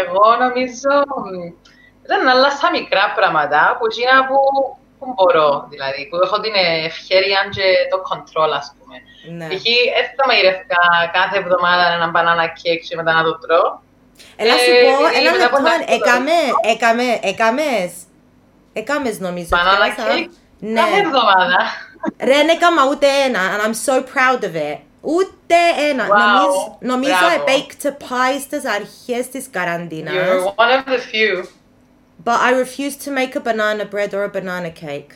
[0.00, 0.94] εγώ νομίζω
[2.10, 4.40] ήταν άλλα μικρά πράγματα που είναι που,
[5.00, 6.54] που μπορώ, δηλαδή, που έχω την
[6.88, 8.96] ευχαίρεια και το control, ας πούμε.
[9.36, 9.46] Ναι.
[9.54, 10.80] Εκεί έτσι θα μαγειρεύκα
[11.18, 13.68] κάθε εβδομάδα ένα μπανάνα κέικ και μετά να το τρώω.
[14.42, 16.36] Έλα σου Ε, πω, γιατί ένα μετά από λεπτό, ένα- έκαμε,
[16.72, 17.90] έκαμε, έκαμες.
[18.72, 19.48] Έκαμες νομίζω.
[19.50, 20.14] Μπανάνα έφτιαξα.
[20.14, 20.80] κέικ Ναι.
[20.80, 21.58] κάθε εβδομάδα.
[22.28, 24.78] Ρε, δεν έκαμα ούτε ένα, and I'm so proud of it.
[25.02, 25.56] Ούτε
[25.90, 26.04] ένα.
[26.04, 27.44] Wow, Νομίζω, νομίζω μπράβο.
[27.46, 30.14] I baked a pie στις αρχές της καραντίνας.
[30.14, 31.44] You're one of the few.
[32.24, 35.12] But I refuse to make a banana bread or a banana cake.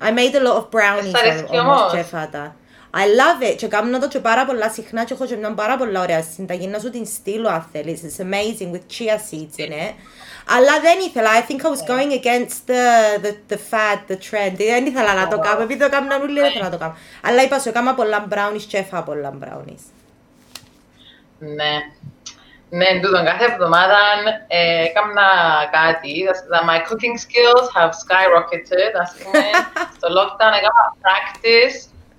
[0.00, 1.92] I made a lot of brownies αρέσκει όμως όμως.
[1.92, 2.56] και έφατα.
[2.94, 5.76] I love it και κάνω το και πάρα πολλά συχνά και έχω και μια πάρα
[5.76, 8.00] πολλά ωραία συνταγή να σου την στείλω αν θέλεις.
[8.02, 9.94] It's amazing with chia seeds in it.
[10.48, 12.84] Αλλά δεν ήθελα, I think I was going against the,
[13.24, 14.54] the, the fad, the trend.
[14.56, 16.96] Δεν ήθελα να το κάνω, επειδή το έκανα όλοι, δεν ήθελα να το κάνω.
[17.22, 19.84] Αλλά είπα σου, έκανα πολλά brownies και έφα πολλά brownies.
[21.38, 21.72] Ναι.
[22.70, 23.98] Ναι, εν τούτον, κάθε εβδομάδα
[24.46, 25.28] ε, έκανα
[25.72, 26.24] κάτι.
[26.26, 29.38] Τα- τα- My cooking skills have skyrocketed, ας πούμε.
[29.96, 31.76] Στο lockdown έκανα practice.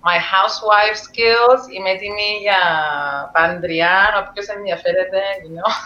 [0.08, 1.62] My housewife skills.
[1.76, 2.60] Είμαι έτοιμη για
[3.34, 5.72] παντριάν, όποιος ενδιαφέρεται, you know.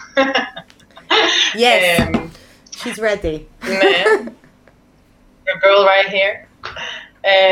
[1.62, 2.30] Yes, Εμ,
[2.78, 3.40] she's ready.
[3.60, 4.02] ναι.
[5.46, 6.46] Your girl right here.
[7.20, 7.50] Ε,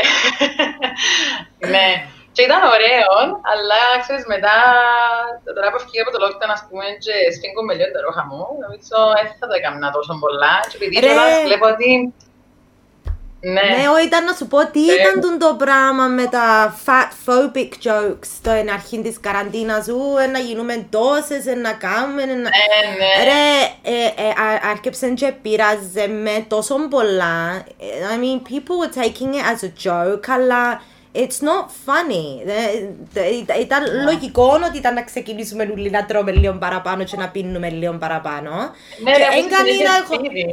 [1.68, 2.06] ναι.
[2.32, 3.12] Και ήταν ωραίο,
[3.52, 4.56] αλλά ξέρεις μετά,
[5.54, 8.42] τώρα που ευκαιρία από το lockdown, ας πούμε, και σφίγγω με λίγο τα ρόχα μου,
[8.64, 10.54] νομίζω δεν θα το έκανα τόσο πολλά.
[10.68, 11.00] Και επειδή Ρε.
[11.06, 11.90] κιόλας βλέπω ότι...
[13.42, 14.94] Ναι, Ναι, όχι, ήταν να σου πω τι Ε.
[14.94, 16.46] ήταν τούτο το πράγμα με τα
[16.84, 21.72] fat phobic jokes στο εν αρχή της καραντίνας σου, ε, να γίνουμε τόσες, ε, να
[21.72, 22.34] κάνουμε, ε, να...
[22.34, 23.12] ναι, ναι.
[23.30, 23.46] Ρε,
[23.94, 27.64] ε, ε, α- άρκεψαν και πειράζε με τόσο πολλά.
[27.78, 32.26] Ε, I mean, people were taking it as a joke, αλλά it's not funny.
[32.46, 37.16] Ε, ε, ήταν- Ήταν λογικό ότι ήταν να ξεκινήσουμε όλοι να τρώμε λίγο παραπάνω και
[37.16, 38.50] να πίνουμε λίγο παραπάνω.
[39.04, 40.44] Ναι, Και ρε, εν που κάνει συνέχεια να έχω- σπίτι.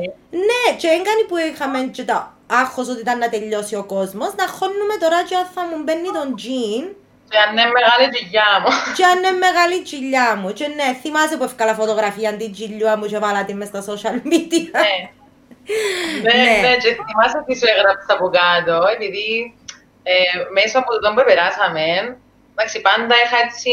[0.49, 4.47] ναι, και έγκανε που είχαμε και το άγχος ότι ήταν να τελειώσει ο κόσμος, να
[4.47, 6.83] χώνουμε τώρα και αν θα μου μπαίνει τον τζιν
[7.31, 8.69] Και αν είναι μεγάλη δουλειά μου.
[8.97, 10.49] και αν είναι μεγάλη τσιλιά μου.
[10.57, 14.17] Και ναι, θυμάσαι που έφκαλα φωτογραφία την τσιλιά μου και βάλα τη μες στα social
[14.31, 14.71] media.
[14.85, 14.95] Ναι.
[16.25, 16.55] Ναι, Ναι.
[16.67, 19.25] ναι, και θυμάσαι τι σου έγραψα από κάτω, επειδή
[20.11, 20.19] ε,
[20.57, 21.85] μέσα από το που περάσαμε,
[22.51, 23.71] εντάξει, πάντα είχα έτσι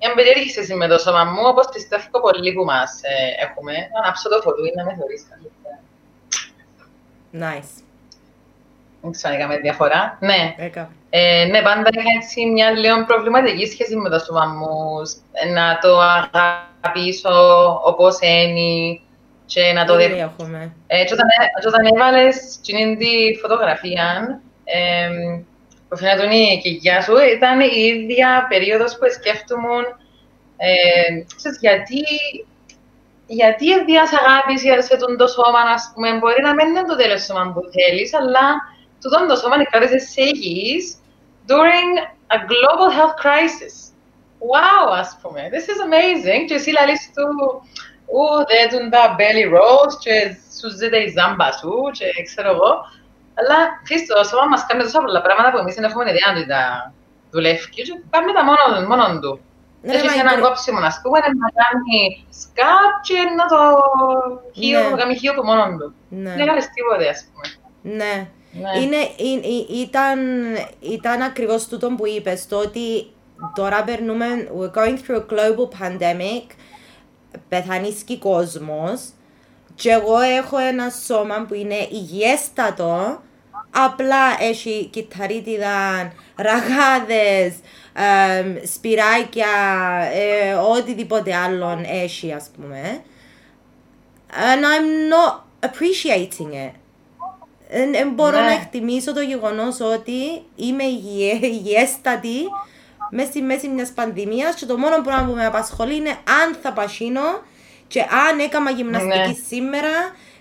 [0.00, 3.72] μια περίεργη σχέση με το σώμα μου, όπως πιστεύω πολλοί που μας ε, έχουμε.
[3.92, 5.76] Να ανάψω το φωτούι, να με θωρείς καλύτερα.
[7.42, 7.72] Nice.
[9.02, 10.16] Δεν ξέρω αν έκαμε διαφορά.
[10.20, 10.54] Ναι.
[10.58, 10.90] Έκανα.
[11.10, 15.00] Ε, ναι, πάντα είχα έτσι μια λίγο προβληματική σχέση με το σώμα μου,
[15.32, 19.00] ε, να το αγαπήσω όπως είναι
[19.46, 20.30] και να το Ήδη δεχτώ.
[20.38, 20.72] έχουμε.
[20.86, 23.38] Ε, και όταν, έ- και όταν έβαλες την τη
[24.68, 25.44] φωτογραφία, εμ,
[25.88, 29.68] που φαίνεται η κοιλιά σου, ήταν η ίδια περίοδος που σκέφτομαι
[30.56, 32.02] ε, ξέρεις, γιατί,
[33.26, 36.96] γιατί ευδιάς αγάπης για σε τον το σώμα, ας πούμε, μπορεί να μην είναι το
[36.96, 38.46] τέλος σώμα που θέλεις, αλλά
[39.00, 40.84] τούτον το σώμα κράτησε σε υγιής
[41.50, 41.90] during
[42.34, 43.74] a global health crisis.
[44.52, 46.42] Wow, ας πούμε, this is amazing.
[46.46, 47.26] Και εσύ λαλείς του,
[48.12, 50.14] ου, δέτουν τα belly rolls και
[50.58, 52.72] σου ζείτε η ζάμπα σου και ξέρω εγώ.
[53.38, 56.42] Αλλά, ξέρεις, το σώμα μας κάνει τόσα πολλά πράγματα που εμείς δεν έχουμε ιδέα να
[56.52, 56.60] τα
[57.34, 59.32] δουλεύει και κάνουμε τα μόνο, μόνον του.
[59.82, 61.98] Ναι, Έχεις μα έναν είναι- κόψιμο, ας πούμε, να κάνει
[62.42, 63.58] σκάπ και να το
[64.58, 64.88] χείο, Ναι.
[64.88, 65.88] να κάνει χείο του μόνον του.
[66.22, 66.30] Ναι.
[66.30, 67.46] Δεν έκανες τίποτε, ας πούμε.
[67.96, 68.14] Ναι.
[68.62, 68.70] Ναι.
[68.82, 70.18] Είναι, είναι- ε- ήταν,
[70.80, 72.86] ήταν ακριβώς τούτο που είπες, το ότι
[73.54, 74.26] τώρα περνούμε,
[74.58, 76.46] we're going through a global pandemic,
[77.48, 79.00] πεθανίσκει κόσμος
[79.74, 83.20] και εγώ έχω ένα σώμα που είναι υγιέστατο,
[83.70, 87.54] απλά έχει κυταρίτιδα, ραγάδες,
[88.38, 89.46] εμ, σπυράκια,
[90.14, 93.00] ε, οτιδήποτε άλλον έχει ας πούμε.
[94.30, 95.34] And I'm not
[95.68, 96.72] appreciating it.
[97.92, 98.46] Δεν μπορώ Ναι.
[98.46, 102.42] να εκτιμήσω το γεγονός ότι είμαι υγιε- υγιέστατη
[103.10, 106.72] μέσα στη μέση μιας πανδημίας και το μόνο πράγμα που με απασχολεί είναι αν θα
[106.72, 107.42] πασίνω
[107.86, 109.34] και αν έκανα γυμναστική Ναι.
[109.48, 109.90] σήμερα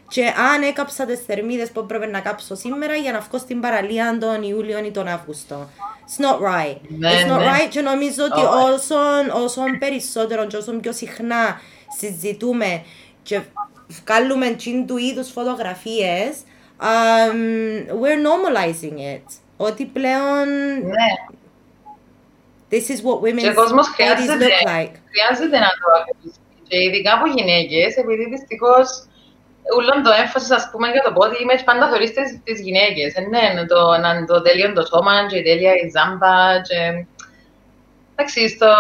[0.10, 4.18] και αν έκαψα τις θερμίδες που έπρεπε να κάψω σήμερα για να βγω στην παραλία
[4.20, 5.70] τον Ιούλιο ή τον Αύγουστο.
[6.08, 6.78] It's not right.
[6.88, 7.46] Ναι, It's not ναι.
[7.46, 8.72] right και νομίζω ότι Όχι.
[8.74, 8.96] όσο,
[9.44, 11.60] όσο περισσότερο και όσο πιο συχνά
[11.98, 12.84] συζητούμε
[13.24, 13.42] και
[14.06, 16.38] βγάλουμε τσιν του είδους φωτογραφίες,
[16.82, 19.24] um, we're normalizing it.
[19.58, 20.48] Ότι πλέον
[20.84, 21.10] Ναι.
[22.72, 24.94] this is what Και women's ο κόσμος bodies χρειάζεται, look like.
[25.12, 26.40] χρειάζεται να το αγαπήσει.
[26.68, 28.88] Και ειδικά από γυναίκες, επειδή δυστυχώς
[29.76, 33.16] ούλον το έμφαση, ας πούμε, για το body image πάντα θεωρείς τις, τις γυναίκες.
[33.16, 36.62] Ε, ναι, είναι το, να είναι το τέλειο το σώμα και η τέλεια η ζάμπα
[36.62, 37.06] και...
[38.16, 38.74] Εντάξει, στο,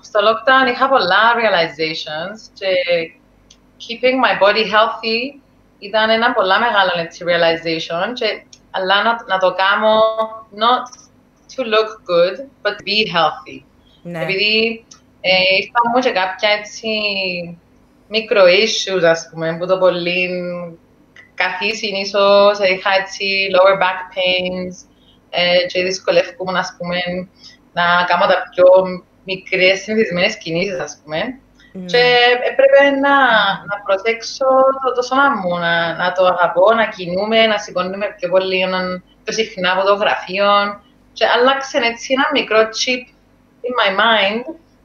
[0.00, 2.70] στο lockdown είχα πολλά realizations και
[3.84, 5.40] keeping my body healthy
[5.78, 10.00] ήταν ένα πολλά μεγάλο έτσι, realization και, αλλά να, να το κάνω
[10.62, 10.86] not
[11.52, 13.62] to look good, but be healthy.
[14.02, 14.22] Ναι.
[14.22, 14.84] Επειδή
[15.20, 16.88] ε, ήρθαν μου και κάποια έτσι
[18.08, 20.28] μικρο issues, ας πούμε, που το πολύ
[21.34, 24.74] καθίσιν ίσως, είχα έτσι lower back pains
[25.30, 26.98] ε, και δυσκολεύκομαι, ας πούμε,
[27.72, 28.66] να κάνω τα πιο
[29.24, 31.40] μικρές συνηθισμένες κινήσεις, ας πούμε.
[31.86, 32.02] Και
[32.50, 33.16] έπρεπε να,
[33.68, 34.46] να προσέξω
[34.82, 38.78] το, το σώμα μου, να, να το αγαπώ, να κινούμε, να σηκώνουμε πιο πολύ, να,
[39.24, 40.46] πιο συχνά από το γραφείο.
[41.12, 43.04] Και άλλαξε έτσι ένα μικρό chip
[43.66, 44.42] in my mind.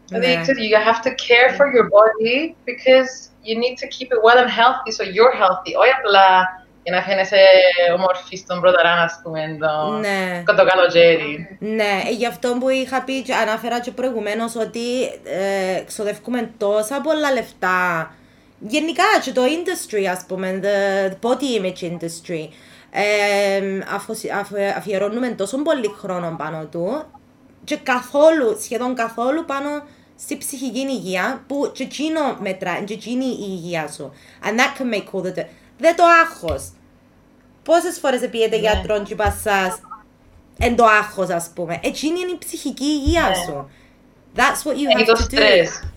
[0.07, 0.43] Δηλαδή, ναι.
[0.43, 3.11] you have to care for your body because
[3.47, 5.73] you need to keep it well and healthy so you're healthy.
[5.81, 6.27] Όχι απλά
[6.83, 7.37] για να φαίνεσαι
[7.95, 10.43] όμορφη στον πρώτο ράν, ας πούμε, το, ναι.
[10.45, 11.57] το καλοκαίρι.
[11.59, 17.31] Ναι, γι' αυτό που είχα πει και αναφέρα και προηγουμένως ότι ε, ξοδεύουμε τόσα πολλά
[17.31, 18.11] λεφτά
[18.59, 22.47] γενικά και το industry, ας πούμε, the body image industry,
[22.91, 23.61] ε,
[24.77, 27.05] αφιερώνουμε τόσο πολύ χρόνο πάνω του
[27.63, 29.69] και καθόλου, σχεδόν καθόλου πάνω
[30.19, 34.13] στη ψυχική υγεία που και εκείνο μετρά, και εκείνη η υγεία σου.
[34.43, 35.47] And that can make all the difference.
[35.77, 36.71] Δεν το άγχος.
[37.63, 38.61] Πόσες φορές πήγαινε ναι.
[38.61, 39.81] γιατρό και πασάς
[40.59, 41.79] εν το άγχος ας πούμε.
[41.83, 43.35] Εκείνη είναι η ψυχική υγεία ναι.
[43.35, 43.69] σου.
[44.35, 45.39] That's what you have to do.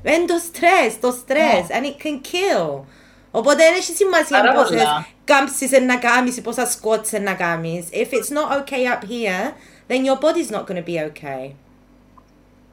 [0.02, 1.66] Εν το στρες, το στρες.
[1.68, 2.84] And it can kill.
[3.30, 4.82] Οπότε δεν έχει σημασία πόσες
[5.24, 7.86] κάμψεις να κάνεις ή πόσα σκότς να κάνεις.
[7.92, 9.52] If it's not okay up here,
[9.88, 11.54] then your body's not going to be okay.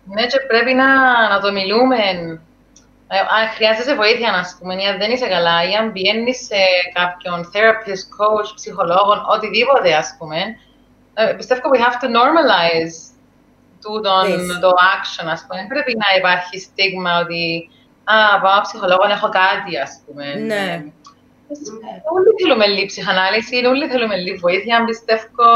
[0.05, 0.87] Ναι, και πρέπει να,
[1.29, 1.97] να το μιλούμε
[3.07, 6.61] ε, αν χρειάζεσαι βοήθεια, να πούμε, αν δεν είσαι καλά ή αν πηγαίνει σε
[6.93, 10.37] κάποιον therapist, coach, ψυχολόγο, οτιδήποτε, ας πούμε,
[11.13, 12.95] ε, πιστεύω we have to normalize
[13.81, 14.25] τούτον
[14.61, 15.65] το action, ας πούμε.
[15.69, 17.69] Πρέπει να υπάρχει στίγμα ότι
[18.03, 20.25] «Α, πάω ψυχολόγο, έχω κάτι», ας πούμε.
[20.33, 20.83] Ναι.
[22.13, 25.47] Όλοι θέλουμε λίγη ψυχανάλυση, όλοι θέλουμε λίγη βοήθεια, πιστεύω.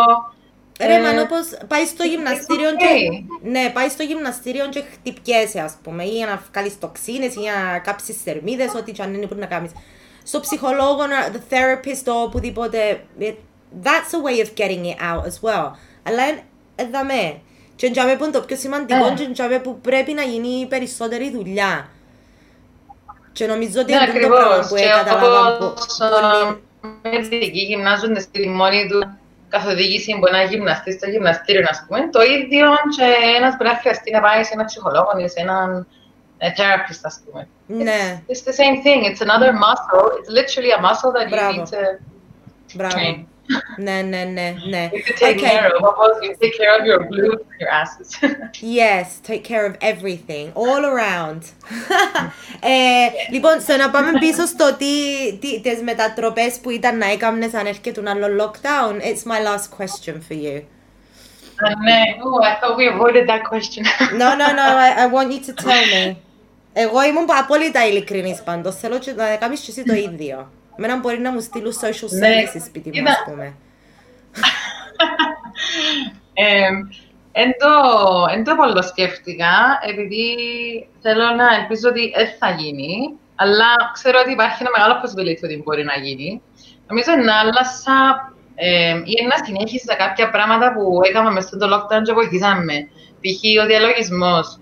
[0.79, 5.77] Ρε, ε, μα όπως πάει στο γυμναστήριο και, ναι, πάει στο γυμναστήριο και χτυπιέσαι, ας
[5.83, 9.25] πούμε, ή για να βγάλεις τοξίνες, ή για να κάψεις θερμίδες, ό,τι και αν είναι
[9.25, 9.71] που να κάνεις.
[10.23, 11.01] Στο ψυχολόγο,
[11.33, 13.03] the therapist, το οπουδήποτε,
[13.83, 15.71] that's a way of getting it out as well.
[16.03, 16.23] Αλλά
[16.75, 17.41] εδαμε.
[17.75, 19.13] Και εντιαμε που είναι το πιο σημαντικό, ναι.
[19.13, 21.89] και εντιαμε που πρέπει να γίνει περισσότερη δουλειά.
[23.31, 26.61] Και νομίζω ότι ναι, είναι το πράγμα που καταλάβαμε πολύ.
[27.01, 29.03] Μες δική γυμνάζονται στη μόνη τους
[29.49, 32.67] καθοδήγηση που ένα γυμναστή στο γυμναστήριο, α πούμε, το ίδιο
[32.97, 33.05] και
[33.37, 35.87] ένας μπορεί να χρειαστεί να πάει σε έναν ψυχολόγο ή σε έναν
[36.37, 37.47] ε, therapist, ας πούμε.
[37.67, 38.21] Ναι.
[38.27, 38.99] It's, it's the same thing.
[39.09, 40.05] It's another muscle.
[40.17, 41.51] It's literally a muscle that Μπράβο.
[41.51, 42.95] you need to Μπράβο.
[42.97, 43.25] train.
[43.76, 44.90] ναι, ναι, ναι, ναι.
[44.92, 45.50] You take okay.
[45.50, 45.82] care of.
[46.22, 48.08] You take care of your glutes and your asses.
[48.80, 51.42] yes, take care of everything, all around.
[52.60, 54.94] ε, λοιπόν, στο να πάμε πίσω στο τι,
[55.40, 59.68] τι, τις μετατροπές που ήταν να έκαμνες αν έρχεται ένα άλλο lockdown, it's my last
[59.78, 60.62] question for you.
[61.84, 63.82] ναι, oh, I thought we avoided that question.
[64.22, 66.16] no, no, no, I, I want you to tell me.
[66.72, 70.50] Εγώ ήμουν απόλυτα ειλικρινής πάντως, θέλω να κάνεις και εσύ το ίδιο.
[70.77, 72.27] Μένα μπορεί να μου στείλουν social ναι.
[72.27, 73.53] services σπίτι μου, ας πούμε.
[78.33, 80.35] Εν το πολύ σκέφτηκα, επειδή
[81.01, 85.61] θέλω να ελπίζω ότι δεν θα γίνει, αλλά ξέρω ότι υπάρχει ένα μεγάλο possibility ότι
[85.63, 86.41] μπορεί να γίνει.
[86.87, 87.95] Νομίζω να άλλασα
[89.03, 92.73] ή να συνέχισα κάποια πράγματα που έκανα μέσα στο lockdown και βοηθήσαμε.
[93.21, 93.63] Π.χ.
[93.63, 94.59] ο διαλογισμός,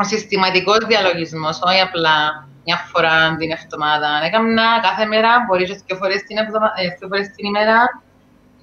[0.00, 4.10] ο συστηματικός διαλογισμός, όχι απλά μια φορά την εβδομάδα.
[4.26, 6.68] Έκανα κάθε μέρα, μπορεί και δύο φορές την, εβδομα...
[6.80, 7.76] Ε, δύο φορές την ημέρα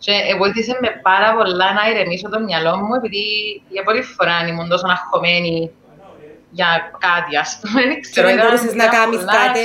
[0.04, 3.26] και βοήθησε με πάρα πολλά να ηρεμήσω το μυαλό μου, επειδή
[3.74, 5.56] για πρώτη φορά ήμουν τόσο αγχωμένη
[6.58, 6.70] για
[7.08, 7.82] κάτι, ας πούμε.
[8.06, 9.64] Ξέρω, δεν μπορούσες να κάνεις κάτι.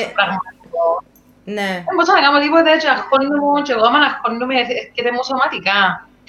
[1.57, 1.71] Ναι.
[1.87, 5.81] Δεν μπορούσα να κάνω τίποτε και αγχώνομαι και εγώ άμα αγχώνομαι έρχεται μου σωματικά.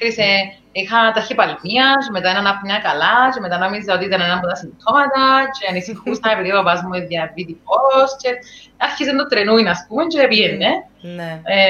[0.01, 0.31] Κρίσε,
[0.71, 5.23] είχα ταχυπαλμία, μετά έναν απνέα καλά, και μετά νόμιζα ότι ήταν ένα από τα συμπτώματα,
[5.55, 8.29] και ανησυχούσα επειδή ο παπάς μου είναι διαβητικός, και
[8.77, 10.69] άρχισε το τρενούι, ας πούμε, και πήγαινε.
[11.17, 11.41] Ναι.
[11.43, 11.67] Ε,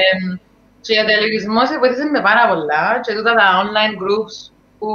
[0.80, 4.36] και ο διαλογισμός βοήθησε με πάρα πολλά, και τούτα τα online groups
[4.78, 4.88] που,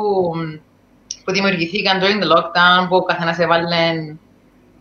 [1.24, 3.84] που δημιουργηθήκαν during the lockdown, που ο καθένας έβαλε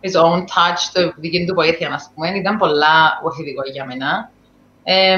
[0.03, 4.29] his own touch, το δική του βοήθεια, ας πούμε, ήταν πολλά βοηθητικό για μένα.
[4.83, 5.17] Ε,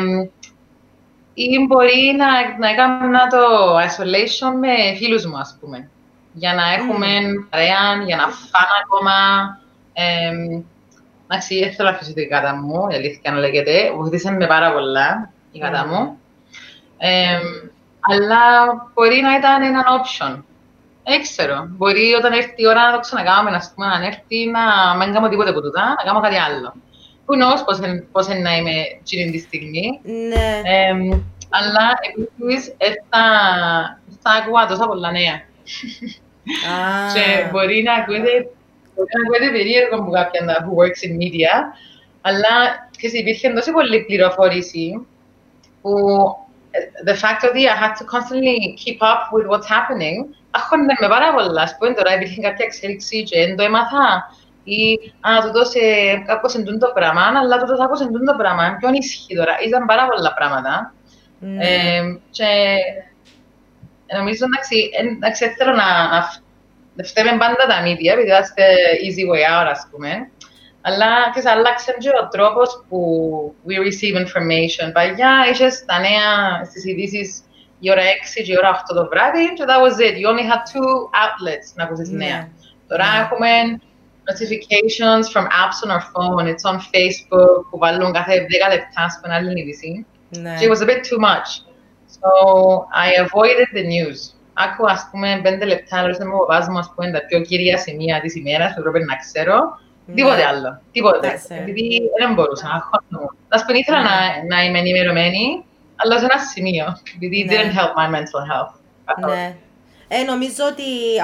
[1.33, 3.43] ή μπορεί να, να έκανα το
[3.77, 5.89] isolation με φίλους μου, ας πούμε.
[6.33, 7.47] Για να έχουμε mm.
[7.49, 9.13] παρέα, για να φάνε ακόμα.
[11.27, 13.91] Εντάξει, δεν θέλω να αφήσω την κάτα μου, η αλήθεια να λέγεται.
[13.95, 16.19] Βοηθήσαν με πάρα πολλά η κάτα μου.
[16.97, 17.39] Ε,
[18.11, 18.41] αλλά
[18.93, 20.43] μπορεί να ήταν ένα option.
[21.03, 21.65] Δεν ξέρω.
[21.67, 25.29] Μπορεί όταν έρθει η ώρα να το ξανακάνουμε, να πούμε, αν έρθει να μην κάνω
[25.29, 26.73] τίποτε από τούτα, να κάνω κάτι άλλο.
[27.29, 27.79] Who knows πώς,
[28.11, 29.99] πώς είναι να είμαι εκείνη τη στιγμή.
[30.03, 30.61] Ναι.
[30.63, 30.93] Ε,
[31.49, 31.85] αλλά
[32.37, 32.75] επίσης
[33.09, 33.23] θα,
[34.21, 35.41] θα ακούω τόσα πολλά νέα.
[37.13, 38.31] και μπορεί να ακούετε,
[38.95, 41.53] μπορεί να ακούετε περίεργο από κάποιον που works in media,
[42.21, 42.55] αλλά
[42.97, 45.07] και υπήρχε τόσο πολλή πληροφόρηση
[45.81, 45.91] που
[47.05, 50.17] the fact that I had to constantly keep up with what's happening,
[50.51, 51.61] άχονται με πάρα πολλά.
[51.61, 54.31] Ας πούμε τώρα υπήρχε κάποια εξέλιξη και δεν το έμαθα
[54.77, 58.77] ή «Α, τούτος ε, κάπως εντούν το πράγμα, αλλά τούτος κάπως εντούν το πράγμα».
[58.79, 59.53] Ποιον ισχύει τώρα.
[59.67, 60.93] Ήταν πάρα πολλά πράγματα.
[61.41, 61.45] Mm.
[61.59, 62.49] Ε, και
[64.17, 65.89] νομίζω, εντάξει, εντάξει θέλω να,
[66.95, 68.63] να φταίμε πάντα τα media, επειδή είμαστε
[69.05, 70.11] easy way out, ας πούμε.
[70.81, 72.99] Αλλά και άλλαξε και ο τρόπος που
[73.67, 74.87] we receive information.
[74.93, 77.43] Παλιά είχες τα νέα στις ειδήσεις
[77.79, 78.05] η ώρα 6
[78.45, 80.15] και η ώρα 8 το βράδυ και that was it.
[80.21, 80.89] You only had two
[81.23, 82.49] outlets να ακούσεις νέα.
[82.87, 83.49] Τώρα έχουμε
[84.29, 86.45] notifications from apps on our phone.
[86.51, 90.05] It's on Facebook που βάλουν κάθε 10 λεπτά στην άλλη είδηση.
[90.29, 91.49] Και it was a bit too much.
[92.19, 92.29] So
[93.05, 94.19] I avoided the news.
[94.53, 97.77] Άκου, ας πούμε, πέντε λεπτά, ρωτήστε μου ο παπάς μου, ας πούμε, τα πιο κυρία
[97.77, 99.79] σημεία της ημέρας που έπρεπε να ξέρω.
[100.15, 100.81] Τίποτε άλλο.
[100.91, 101.39] Τίποτε.
[101.49, 102.89] Επειδή δεν μπορούσα.
[103.49, 104.01] Ας πούμε, ήθελα
[104.49, 105.65] να είμαι ενημερωμένη,
[105.95, 106.85] αλλά σε ένα σημείο.
[107.15, 108.73] Επειδή it didn't help my mental health.
[109.27, 109.55] Ναι.
[110.11, 110.83] Ε, νομίζω ότι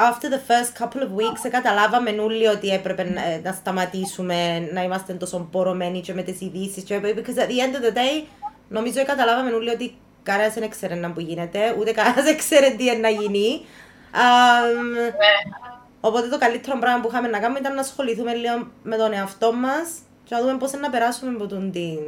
[0.09, 5.13] after the first couple of weeks καταλάβαμε όλοι ότι έπρεπε να, να σταματήσουμε να είμαστε
[5.13, 8.23] τόσο πορωμένοι και με τις ειδήσεις και because at the end of the day
[8.69, 12.75] νομίζω ότι καταλάβαμε όλοι ότι κανένας δεν ξέρει να που γίνεται, ούτε κανένας δεν ξέρει
[12.75, 13.65] τι είναι να γίνει.
[14.13, 15.55] Um, ναι.
[15.99, 19.53] Οπότε το καλύτερο πράγμα που είχαμε να κάνουμε ήταν να ασχοληθούμε λίγο με τον εαυτό
[19.53, 19.89] μας
[20.23, 21.99] και να δούμε πώς να περάσουμε από την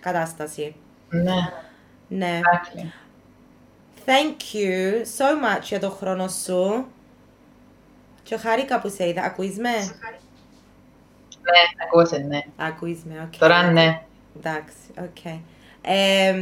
[0.00, 0.74] κατάσταση.
[1.10, 1.32] Ναι.
[2.08, 2.40] Ναι.
[4.08, 6.86] Thank you so much για τον χρόνο σου.
[8.22, 9.22] Και χάρηκα που σε είδα.
[9.22, 9.84] Ακούεις με; Ναι,
[11.86, 12.40] ακούσε, ναι.
[12.56, 13.38] Ακούεις με, οκ.
[13.38, 14.02] Τώρα ναι.
[14.36, 15.24] Εντάξει, οκ.
[15.82, 16.34] Ε,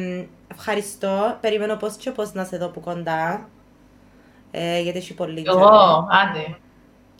[0.55, 1.37] ευχαριστώ.
[1.41, 3.49] Περιμένω πώς και πώς να σε δω που κοντά.
[4.51, 6.57] Ε, γιατί έχει πολύ Εγώ, άντε.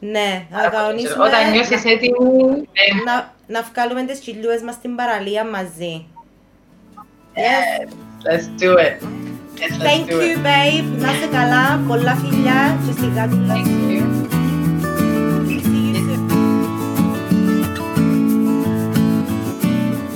[0.01, 1.25] Ναι, να κανονίσουμε...
[1.25, 2.57] Όταν νιώσεις έτοιμη...
[2.57, 3.03] Ναι.
[3.05, 6.07] Να, να βγάλουμε τις κοιλιούες μας στην παραλία μαζί.
[7.35, 7.89] Yes.
[8.27, 9.26] Let's do it.
[9.59, 10.45] Yes, let's Thank do you, it.
[10.49, 10.87] babe.
[10.99, 11.81] Να είσαι καλά.
[11.89, 13.37] Πολλά φιλιά και στην κάτω.
[13.49, 14.05] Thank you.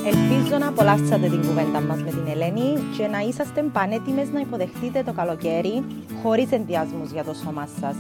[0.07, 5.03] Ελπίζω να απολαύσατε την κουβέντα μας με την Ελένη και να είσαστε πανέτοιμες να υποδεχτείτε
[5.03, 5.85] το καλοκαίρι
[6.23, 7.95] χωρίς ενδιασμούς για το σώμα σας.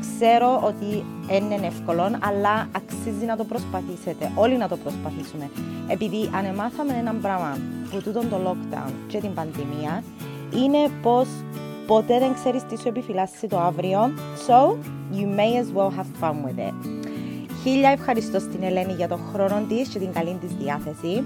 [0.00, 4.30] Ξέρω ότι δεν είναι εύκολο, αλλά αξίζει να το προσπαθήσετε.
[4.34, 5.50] Όλοι να το προσπαθήσουμε.
[5.88, 7.56] Επειδή αν εμάθαμε ένα πράγμα
[7.90, 10.02] που τούτον το lockdown και την πανδημία,
[10.56, 11.28] είναι πως
[11.86, 13.98] ποτέ δεν ξέρεις τι σου επιφυλάσσει το αύριο.
[14.46, 14.76] So,
[15.12, 16.74] you may as well have fun with it.
[17.62, 21.24] Χίλια ευχαριστώ στην Ελένη για τον χρόνο της και την καλή της διάθεση.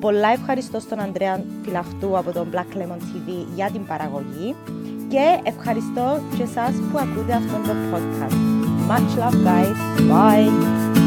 [0.00, 4.54] Πολλά ευχαριστώ στον Ανδρέα Φυλαχτού από το Black Lemon TV για την παραγωγή
[5.08, 8.54] και ευχαριστώ και εσάς που ακούτε αυτό το podcast.
[8.88, 9.76] Much love guys.
[10.10, 11.03] Bye.